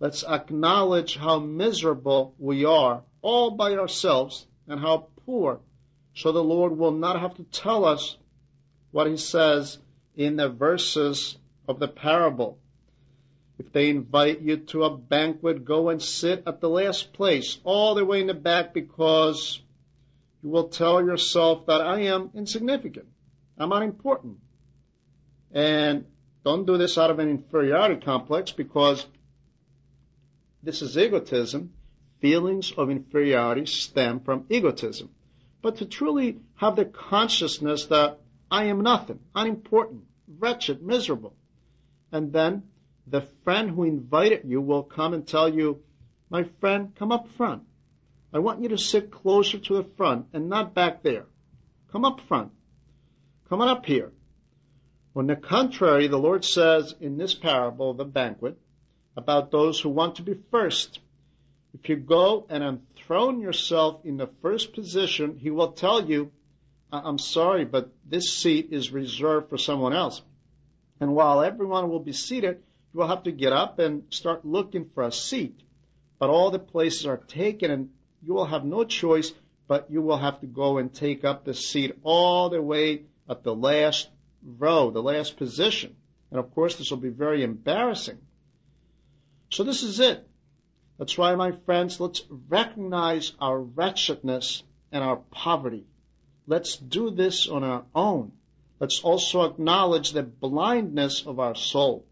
[0.00, 5.60] Let's acknowledge how miserable we are all by ourselves and how poor
[6.14, 8.16] so the Lord will not have to tell us
[8.90, 9.78] what he says
[10.16, 11.36] in the verses
[11.68, 12.58] of the parable.
[13.58, 17.94] If they invite you to a banquet, go and sit at the last place, all
[17.94, 19.60] the way in the back, because
[20.42, 23.06] you will tell yourself that I am insignificant.
[23.58, 24.38] I'm unimportant.
[25.52, 26.06] And
[26.44, 29.06] don't do this out of an inferiority complex because
[30.62, 31.72] this is egotism.
[32.20, 35.10] Feelings of inferiority stem from egotism.
[35.62, 38.18] But to truly have the consciousness that
[38.50, 40.04] I am nothing, unimportant,
[40.38, 41.34] wretched, miserable,
[42.12, 42.64] and then
[43.06, 45.82] the friend who invited you will come and tell you,
[46.28, 47.62] my friend, come up front.
[48.32, 51.26] I want you to sit closer to the front and not back there.
[51.90, 52.52] Come up front.
[53.48, 54.12] Come on up here.
[55.16, 58.56] On the contrary, the Lord says in this parable of the banquet
[59.16, 61.00] about those who want to be first.
[61.72, 66.32] If you go and enthrone yourself in the first position, He will tell you,
[66.92, 70.22] I'm sorry, but this seat is reserved for someone else.
[70.98, 72.62] And while everyone will be seated,
[72.92, 75.60] you will have to get up and start looking for a seat.
[76.18, 77.90] But all the places are taken and
[78.22, 79.32] you will have no choice,
[79.68, 83.44] but you will have to go and take up the seat all the way at
[83.44, 84.08] the last
[84.42, 85.96] row, the last position.
[86.30, 88.18] And of course, this will be very embarrassing.
[89.50, 90.28] So this is it.
[91.00, 95.86] That's why, my friends, let's recognize our wretchedness and our poverty.
[96.46, 98.32] Let's do this on our own.
[98.78, 102.04] Let's also acknowledge the blindness of our soul.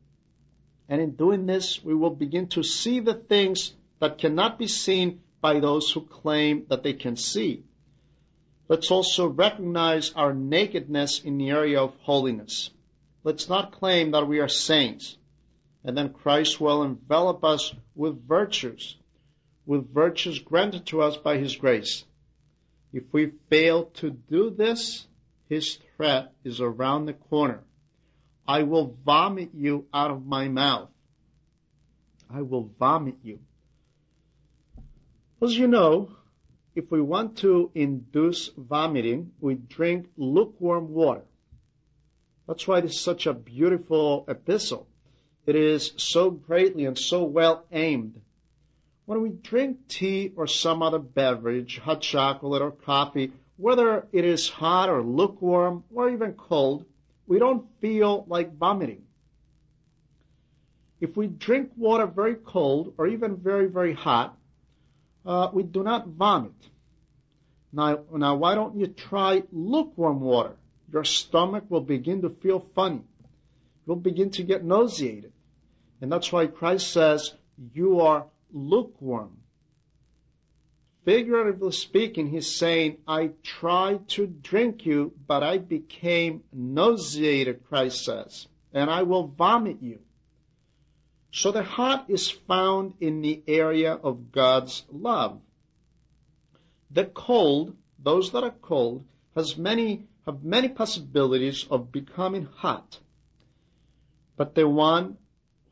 [0.89, 5.21] And in doing this, we will begin to see the things that cannot be seen
[5.43, 7.65] by those who claim that they can see.
[8.69, 12.71] Let's also recognize our nakedness in the area of holiness.
[13.23, 15.18] Let's not claim that we are saints,
[15.89, 18.99] and then Christ will envelop us with virtues,
[19.65, 22.05] with virtues granted to us by His grace.
[22.93, 25.07] If we fail to do this,
[25.49, 27.65] His threat is around the corner.
[28.47, 30.91] I will vomit you out of my mouth.
[32.29, 33.39] I will vomit you.
[35.41, 36.11] As you know,
[36.75, 41.25] if we want to induce vomiting, we drink lukewarm water.
[42.47, 44.87] That's why this is such a beautiful epistle.
[45.49, 48.21] It is so greatly and so well aimed.
[49.07, 54.51] When we drink tea or some other beverage, hot chocolate or coffee, whether it is
[54.51, 56.85] hot or lukewarm or even cold,
[57.27, 59.05] we don't feel like vomiting.
[61.01, 64.37] If we drink water very cold or even very, very hot,
[65.25, 66.53] uh, we do not vomit.
[67.73, 70.57] Now, now, why don't you try lukewarm water?
[70.93, 73.01] Your stomach will begin to feel funny.
[73.87, 75.33] You'll begin to get nauseated.
[76.01, 77.35] And that's why Christ says,
[77.75, 79.39] you are lukewarm.
[81.05, 88.47] Figuratively speaking, he's saying, I tried to drink you, but I became nauseated, Christ says,
[88.75, 90.01] and I will vomit you.
[91.33, 95.41] So the heart is found in the area of God's love.
[96.91, 102.99] The cold, those that are cold, has many, have many possibilities of becoming hot.
[104.37, 105.17] But the one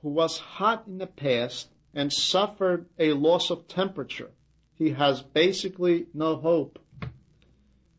[0.06, 4.30] who was hot in the past and suffered a loss of temperature,
[4.76, 6.78] he has basically no hope.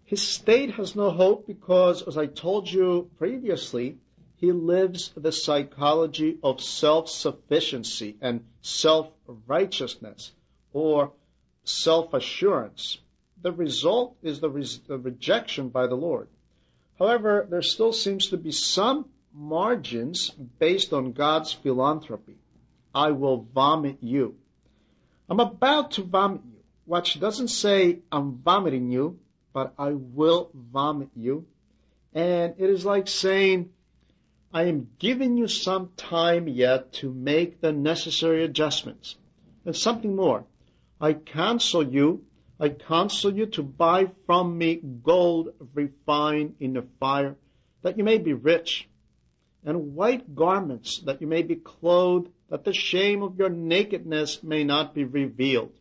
[0.06, 3.98] His state has no hope because, as I told you previously,
[4.38, 10.32] he lives the psychology of self-sufficiency and self-righteousness
[10.72, 11.12] or
[11.66, 13.00] self-assurance.
[13.42, 16.30] The result is the, re- the, rejection by the Lord.
[16.98, 22.38] However, there still seems to be some margins based on God's philanthropy.
[22.94, 24.36] I will vomit you.
[25.30, 26.60] I'm about to vomit you.
[26.88, 29.20] Watch, doesn't say I'm vomiting you,
[29.54, 31.46] but I will vomit you.
[32.14, 33.70] And it is like saying,
[34.52, 39.18] I am giving you some time yet to make the necessary adjustments.
[39.66, 40.46] And something more.
[41.00, 42.24] I counsel you,
[42.60, 47.36] I counsel you to buy from me gold refined in the fire,
[47.84, 48.88] that you may be rich,
[49.68, 54.64] and white garments, that you may be clothed, that the shame of your nakedness may
[54.64, 55.74] not be revealed.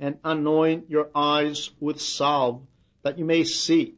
[0.00, 2.66] And anoint your eyes with salve,
[3.02, 3.94] that you may see.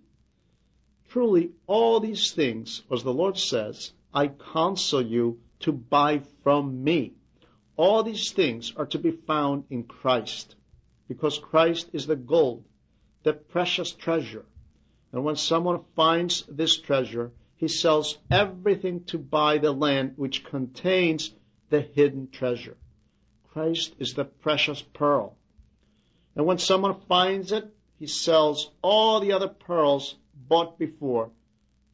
[1.09, 7.15] Truly, all these things, as the Lord says, I counsel you to buy from me.
[7.79, 10.55] All these things are to be found in Christ,
[11.09, 12.63] because Christ is the gold,
[13.23, 14.45] the precious treasure.
[15.13, 21.33] And when someone finds this treasure, he sells everything to buy the land which contains
[21.71, 22.77] the hidden treasure.
[23.53, 25.37] Christ is the precious pearl.
[26.35, 31.31] And when someone finds it, he sells all the other pearls bought before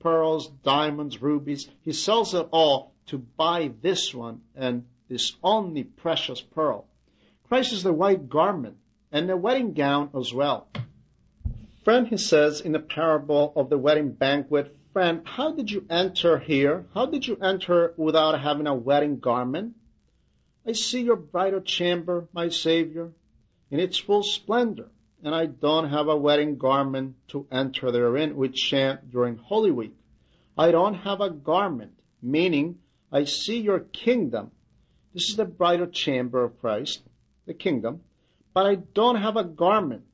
[0.00, 1.68] pearls, diamonds, rubies.
[1.82, 6.86] He sells it all to buy this one and this only precious pearl.
[7.48, 8.78] Christ is the white garment
[9.12, 10.66] and the wedding gown as well.
[11.84, 16.38] Friend, he says in the parable of the wedding banquet, friend, how did you enter
[16.38, 16.86] here?
[16.94, 19.74] How did you enter without having a wedding garment?
[20.66, 23.12] I see your bridal chamber, my Savior,
[23.70, 24.90] in its full splendor
[25.22, 29.94] and I don't have a wedding garment to enter therein, which chant during Holy Week.
[30.58, 32.80] I don't have a garment, meaning
[33.10, 34.50] I see your kingdom.
[35.14, 37.02] This is the bridal chamber of Christ,
[37.46, 38.00] the kingdom,
[38.52, 40.04] but I don't have a garment.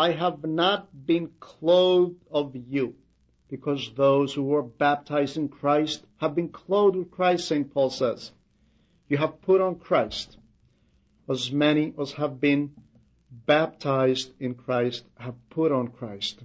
[0.00, 2.94] I have not been clothed of you,
[3.50, 7.70] because those who were baptized in Christ have been clothed with Christ, St.
[7.70, 8.32] Paul says.
[9.10, 10.38] You have put on Christ.
[11.28, 12.70] As many as have been
[13.30, 16.40] baptized in Christ have put on Christ.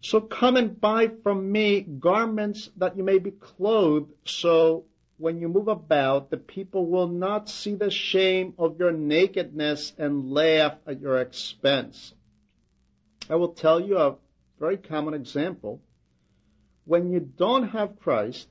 [0.00, 4.84] So come and buy from me garments that you may be clothed, so
[5.16, 10.32] when you move about, the people will not see the shame of your nakedness and
[10.32, 12.12] laugh at your expense.
[13.30, 14.16] I will tell you a
[14.58, 15.80] very common example.
[16.84, 18.48] When you don't have Christ,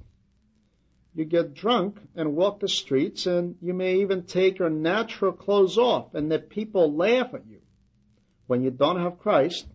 [1.13, 5.77] you get drunk and walk the streets, and you may even take your natural clothes
[5.77, 7.59] off, and the people laugh at you.
[8.47, 9.67] When you don't have Christ,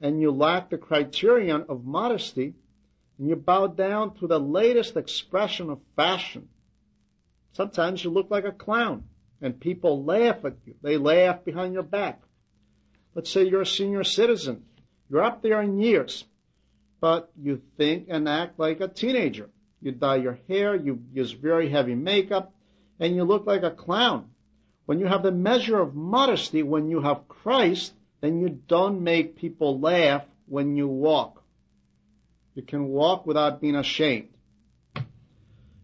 [0.00, 2.54] and you lack the criterion of modesty,
[3.18, 6.48] and you bow down to the latest expression of fashion,
[7.52, 9.04] sometimes you look like a clown.
[9.40, 10.74] and people laugh at you.
[10.82, 12.20] They laugh behind your back.
[13.14, 14.64] Let's say you're a senior citizen.
[15.08, 16.24] You're up there in years,
[17.00, 19.48] but you think and act like a teenager.
[19.80, 22.52] You dye your hair, you use very heavy makeup,
[22.98, 24.30] and you look like a clown.
[24.86, 29.36] When you have the measure of modesty, when you have Christ, then you don't make
[29.36, 31.37] people laugh when you walk.
[32.58, 34.30] You can walk without being ashamed.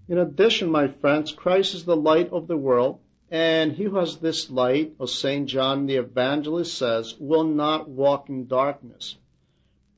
[0.08, 2.98] In addition, my friends, Christ is the light of the world,
[3.30, 5.48] and he who has this light, as St.
[5.48, 9.16] John the Evangelist says, will not walk in darkness,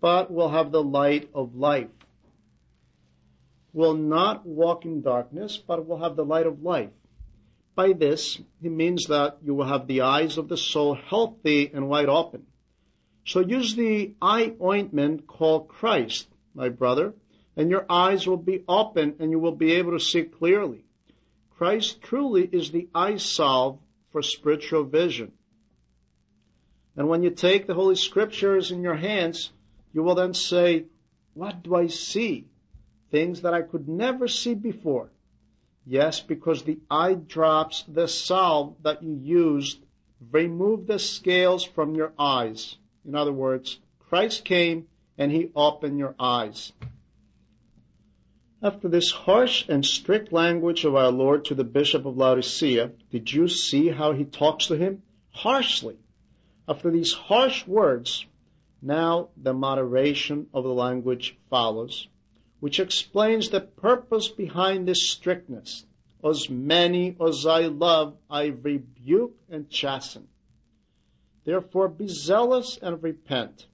[0.02, 1.88] but will have the light of life.
[3.72, 6.90] Will not walk in darkness, but will have the light of life.
[7.74, 11.88] By this, he means that you will have the eyes of the soul healthy and
[11.88, 12.44] wide open.
[13.24, 17.14] So use the eye ointment called Christ, my brother,
[17.56, 20.84] and your eyes will be open and you will be able to see clearly.
[21.56, 23.78] Christ truly is the eye salve
[24.10, 25.32] for spiritual vision.
[26.96, 29.52] And when you take the Holy Scriptures in your hands,
[29.92, 30.86] you will then say,
[31.34, 32.46] what do I see?
[33.10, 35.10] Things that I could never see before.
[35.84, 39.78] Yes, because the eye drops, the salve that you used,
[40.32, 42.76] remove the scales from your eyes.
[43.04, 43.78] In other words,
[44.08, 44.88] Christ came
[45.18, 46.72] and he opened your eyes.
[48.62, 53.32] After this harsh and strict language of our Lord to the Bishop of Laodicea, did
[53.32, 55.02] you see how he talks to him?
[55.30, 55.96] Harshly.
[56.68, 58.26] After these harsh words,
[58.82, 62.08] now the moderation of the language follows
[62.60, 65.84] which explains the purpose behind this strictness.
[66.24, 70.26] As many as I love, I rebuke and chasten.
[71.44, 73.66] Therefore be zealous and repent.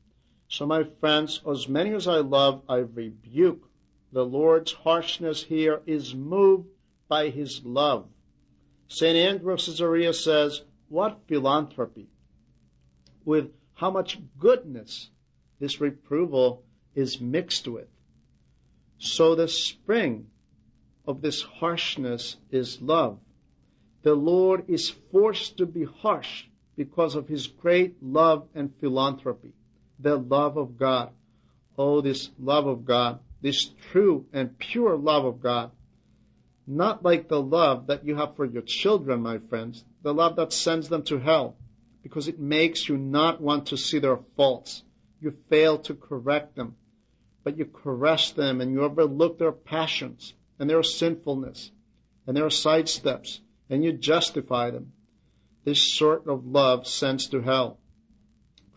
[0.52, 3.66] So my friends, as many as I love, I rebuke.
[4.12, 6.68] The Lord's harshness here is moved
[7.08, 8.06] by his love.
[8.86, 9.16] St.
[9.16, 12.10] Andrew of Caesarea says, what philanthropy!
[13.24, 15.08] With how much goodness
[15.58, 17.88] this reproval is mixed with.
[18.98, 20.26] So the spring
[21.06, 23.18] of this harshness is love.
[24.02, 26.44] The Lord is forced to be harsh
[26.76, 29.54] because of his great love and philanthropy,
[30.02, 31.10] the love of God.
[31.78, 35.70] Oh, this love of God, this true and pure love of God.
[36.66, 40.52] Not like the love that you have for your children, my friends, the love that
[40.52, 41.56] sends them to hell,
[42.02, 44.82] because it makes you not want to see their faults.
[45.20, 46.76] You fail to correct them
[47.44, 51.70] but you caress them and you overlook their passions and their sinfulness
[52.26, 54.92] and their sidesteps and you justify them.
[55.64, 57.78] This sort of love sends to hell.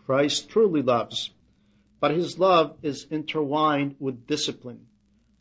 [0.05, 1.31] Christ truly loves,
[1.99, 4.85] but his love is intertwined with discipline,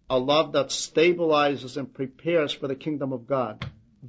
[0.09, 3.63] a love that stabilizes and prepares for the kingdom of God.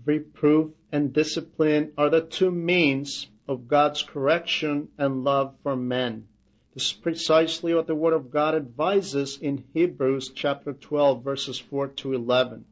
[0.06, 6.28] Reproof and discipline are the two means of God's correction and love for men.
[6.74, 11.88] This is precisely what the Word of God advises in Hebrews chapter 12 verses 4
[11.88, 12.66] to 11.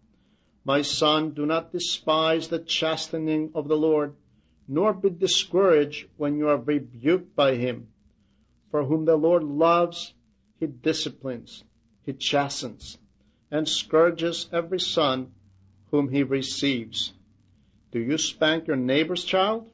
[0.65, 4.15] My son, do not despise the chastening of the Lord,
[4.67, 7.87] nor be discouraged when you are rebuked by him.
[8.71, 10.13] For whom the Lord loves,
[10.59, 11.63] he disciplines,
[12.05, 12.97] he chastens,
[13.51, 15.31] and scourges every son
[15.91, 17.13] whom he receives.
[17.91, 19.69] Do you spank your neighbor's child?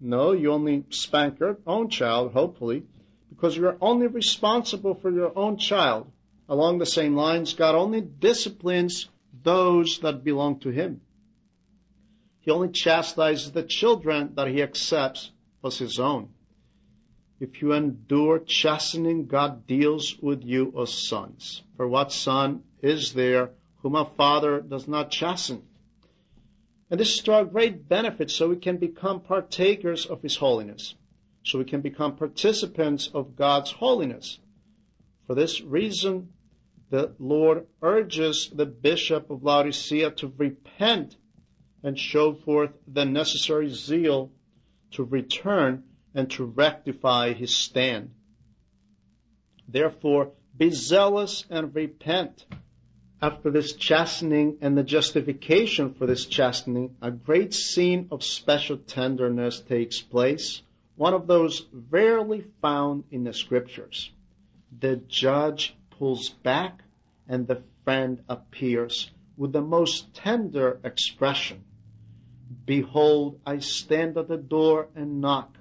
[0.00, 2.84] No, you only spank your own child, hopefully
[3.28, 6.10] because you're only responsible for your own child.
[6.48, 9.08] Along the same lines, God only disciplines
[9.42, 11.00] those that belong to Him.
[12.48, 15.30] He only chastises the children that He accepts
[15.62, 16.30] as His own.
[17.40, 21.62] If you endure chastening, God deals with you as sons.
[21.76, 23.50] For what son is there
[23.82, 25.62] whom a father does not chasten?
[26.90, 30.94] And this is to our great benefit so we can become partakers of His holiness
[31.44, 34.38] so we can become participants of God's holiness.
[35.26, 36.32] For this reason,
[36.88, 41.14] the Lord urges the bishop of Laodicea to repent
[41.82, 44.30] and show forth the necessary zeal
[44.92, 48.10] to return and to rectify his stand.
[49.68, 52.44] Therefore, be zealous and repent.
[53.20, 59.60] After this chastening and the justification for this chastening, a great scene of special tenderness
[59.60, 60.62] takes place
[60.98, 64.10] one of those rarely found in the scriptures.
[64.80, 66.82] The judge pulls back
[67.28, 71.62] and the friend appears with the most tender expression.
[72.68, 75.56] Behold, I stand at the door and knock.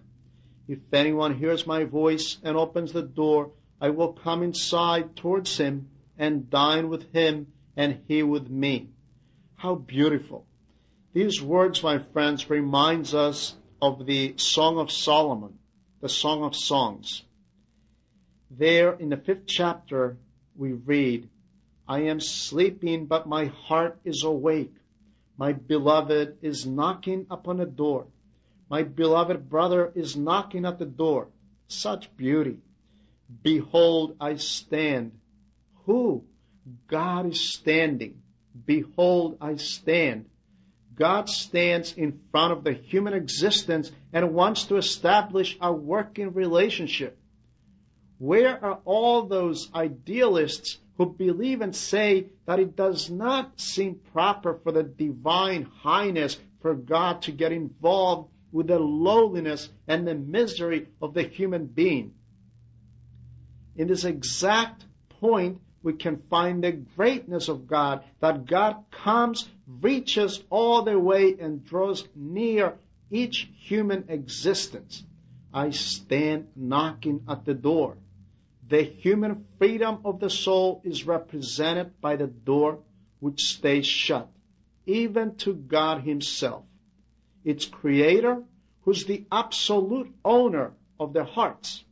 [0.67, 5.87] If anyone hears my voice and opens the door, I will come inside towards him
[6.17, 7.47] and dine with him
[7.77, 8.89] and he with me.
[9.55, 10.45] How beautiful.
[11.13, 15.59] These words, my friends, reminds us of the Song of Solomon,
[16.01, 17.23] the Song of Songs.
[18.51, 20.17] There in the fifth chapter,
[20.57, 21.29] we read,
[21.87, 24.73] I am sleeping, but my heart is awake.
[25.37, 28.07] My beloved is knocking upon the door.
[28.69, 31.29] My beloved brother is knocking at the door.
[31.67, 32.57] Such beauty.
[33.43, 35.11] Behold, I stand.
[35.85, 36.23] Who?
[36.87, 38.21] God is standing.
[38.65, 40.25] Behold, I stand.
[40.95, 47.17] God stands in front of the human existence and wants to establish a working relationship.
[48.17, 54.59] Where are all those idealists who believe and say that it does not seem proper
[54.63, 60.87] for the divine highness for God to get involved with the lowliness and the misery
[61.01, 62.13] of the human being?
[63.75, 64.85] In this exact
[65.21, 71.37] point, we can find the greatness of God, that God comes, reaches all the way,
[71.39, 72.73] and draws near
[73.11, 75.03] each human existence.
[75.53, 77.97] I stand knocking at the door.
[78.69, 82.79] The human freedom of the soul is represented by the door
[83.19, 84.29] which stays shut,
[84.85, 86.65] even to God Himself,
[87.45, 88.43] its Creator,
[88.81, 91.83] who's the absolute owner of their hearts.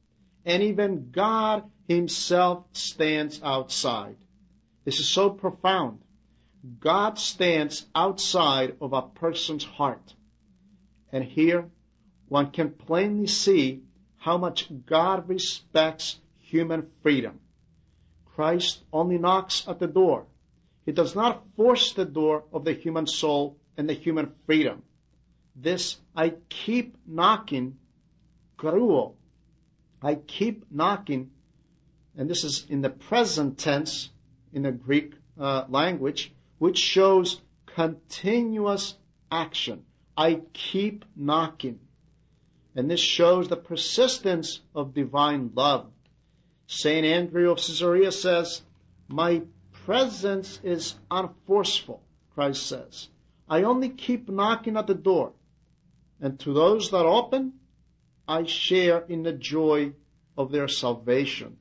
[0.43, 4.17] And even God Himself stands outside.
[4.83, 5.99] This is so profound.
[6.79, 10.13] God stands outside of a person's heart.
[11.11, 11.69] And here
[12.27, 13.83] one can plainly see
[14.17, 16.19] how much God respects
[16.55, 17.39] human freedom.
[18.35, 20.25] Christ only knocks at the door.
[20.85, 24.83] He does not force the door of the human soul and the human freedom.
[25.55, 27.77] This I keep knocking,
[28.57, 29.13] kruo.
[30.01, 31.31] I keep knocking,
[32.17, 34.09] and this is in the present tense
[34.53, 38.95] in the Greek uh, language, which shows continuous
[39.31, 39.83] action.
[40.15, 41.79] I keep knocking.
[42.75, 45.87] And this shows the persistence of divine love.
[46.67, 47.05] St.
[47.05, 48.61] Andrew of Caesarea says,
[49.07, 49.43] My
[49.85, 52.01] presence is unforceful,
[52.33, 53.07] Christ says.
[53.47, 55.33] I only keep knocking at the door.
[56.19, 57.53] And to those that open,
[58.27, 59.93] I share in the joy
[60.37, 61.57] of their salvation.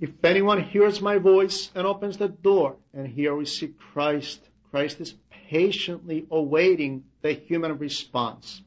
[0.00, 5.00] If anyone hears my voice and opens the door, and here we see Christ, Christ
[5.00, 5.14] is
[5.48, 8.62] patiently awaiting the human response.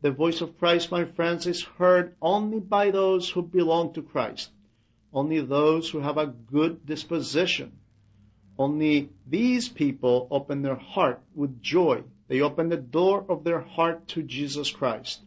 [0.00, 4.48] The voice of Christ, my friends, is heard only by those who belong to Christ,
[5.12, 7.72] only those who have a good disposition.
[8.56, 12.04] Only these people open their heart with joy.
[12.28, 15.20] They open the door of their heart to Jesus Christ.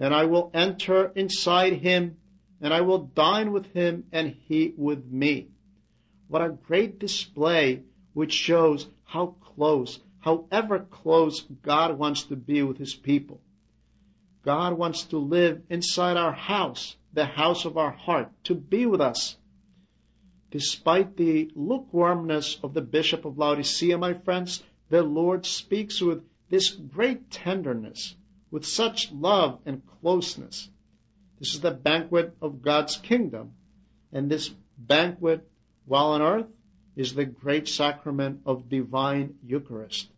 [0.00, 2.16] And I will enter inside him,
[2.60, 5.48] and I will dine with him, and he with me.
[6.26, 7.82] What a great display
[8.14, 13.40] which shows how close, however close God wants to be with his people.
[14.46, 19.00] God wants to live inside our house, the house of our heart, to be with
[19.00, 19.36] us.
[20.52, 26.70] Despite the lukewarmness of the Bishop of Laodicea, my friends, the Lord speaks with this
[26.70, 28.14] great tenderness,
[28.52, 30.70] with such love and closeness.
[31.40, 33.54] This is the banquet of God's kingdom,
[34.12, 35.44] and this banquet,
[35.86, 36.46] while on earth,
[36.94, 40.08] is the great sacrament of divine Eucharist.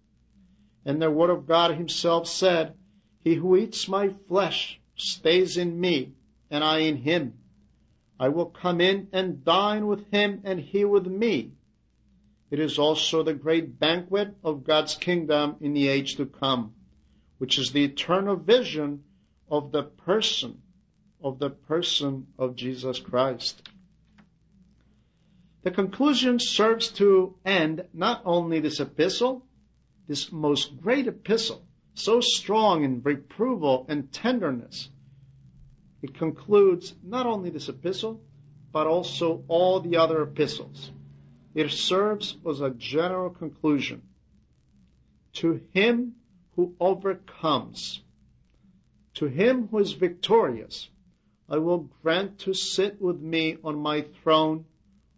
[0.85, 2.75] And the Word of God Himself said,
[3.23, 6.13] he who eats my flesh stays in me,
[6.51, 7.35] and I in him.
[8.19, 11.53] I will come in and dine with him, and he with me.
[12.51, 16.75] It is also the great banquet of God's kingdom in the age to come,
[17.39, 19.05] which is the eternal vision
[19.51, 20.63] of the person,
[21.23, 23.69] of the person of Jesus Christ.
[25.63, 29.45] The conclusion serves to end not only this epistle,
[30.07, 31.68] this most great epistle,
[31.99, 34.89] so strong in reproval and tenderness.
[36.01, 38.21] It concludes not only this epistle,
[38.73, 40.93] but also all the other epistles.
[41.55, 44.03] It serves as a general conclusion.
[45.35, 46.15] To him
[46.55, 48.03] who overcomes,
[49.15, 50.89] to him who is victorious,
[51.49, 54.67] I will grant to sit with me on my throne,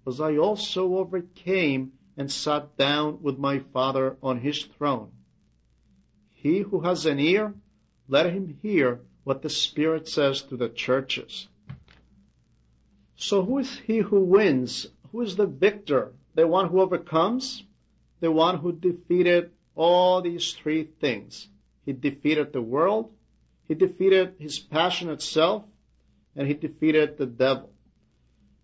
[0.07, 5.11] as I also overcame and sat down with my Father on his throne.
[6.43, 7.55] He who has an ear,
[8.09, 11.49] let him hear what the Spirit says to the churches.
[13.16, 14.86] So who is he who wins?
[15.12, 16.12] Who is the victor?
[16.34, 17.62] The one who overcomes?
[18.20, 21.47] The one who defeated all these three things.
[21.84, 23.12] He defeated the world,
[23.68, 25.64] he defeated his passionate self,
[26.34, 27.70] and he defeated the devil.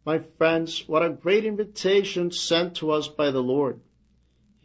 [0.04, 3.80] My friends, what a great invitation sent to us by the Lord.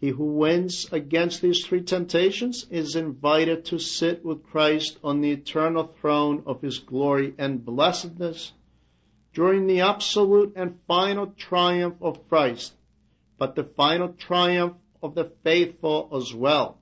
[0.02, 5.30] He who wins against these three temptations is invited to sit with Christ on the
[5.30, 8.52] eternal throne of his glory and blessedness
[9.36, 12.74] during the absolute and final triumph of Christ,
[13.38, 14.74] but the final triumph
[15.04, 16.80] of the faithful as well.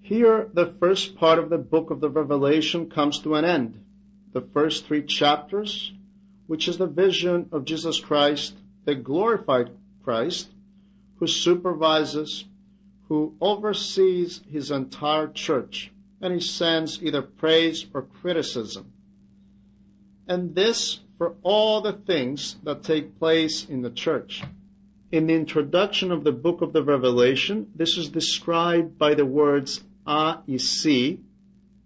[0.00, 3.84] Here, the first part of the book of the Revelation comes to an end.
[4.32, 5.92] The first three chapters,
[6.46, 9.72] which is the vision of Jesus Christ, the glorified
[10.02, 10.48] Christ,
[11.18, 12.44] who supervises,
[13.08, 18.92] who oversees his entire church, and he sends either praise or criticism.
[20.28, 24.42] And this for all the things that take place in the church.
[25.12, 29.82] In the introduction of the book of the Revelation, this is described by the words
[30.06, 31.18] ah, a y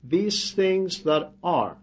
[0.03, 1.77] these things that are.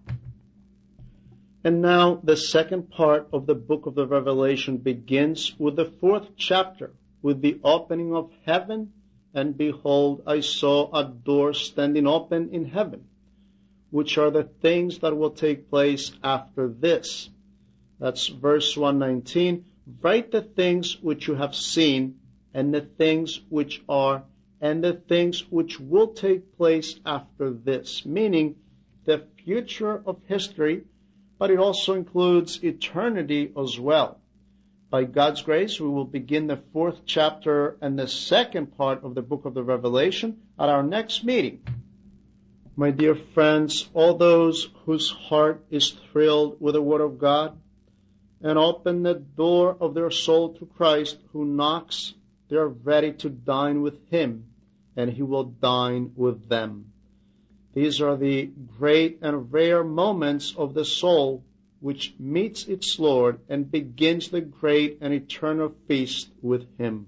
[1.64, 6.36] And now the second part of the book of the Revelation begins with the fourth
[6.36, 6.92] chapter,
[7.22, 8.92] with the opening of heaven,
[9.34, 13.06] and behold, I saw a door standing open in heaven,
[13.92, 17.30] which are the things that will take place after this.
[18.00, 19.66] That's verse 119.
[20.02, 22.20] Write the things which you have seen,
[22.54, 24.24] and the things which are,
[24.62, 28.56] and the things which will take place after this, meaning
[29.06, 30.84] the future of history,
[31.40, 34.20] but it also includes eternity as well.
[34.90, 39.22] By God's grace, we will begin the fourth chapter and the second part of the
[39.22, 41.62] book of the Revelation at our next meeting.
[42.78, 47.60] My dear friends, all those whose heart is thrilled with the Word of God,
[48.42, 52.14] and open the door of their soul to Christ who knocks,
[52.48, 54.46] they are ready to dine with Him,
[54.96, 56.94] and He will dine with them.
[57.74, 58.46] These are the
[58.78, 61.44] great and rare moments of the soul
[61.80, 67.08] which meets its Lord and begins the great and eternal feast with Him.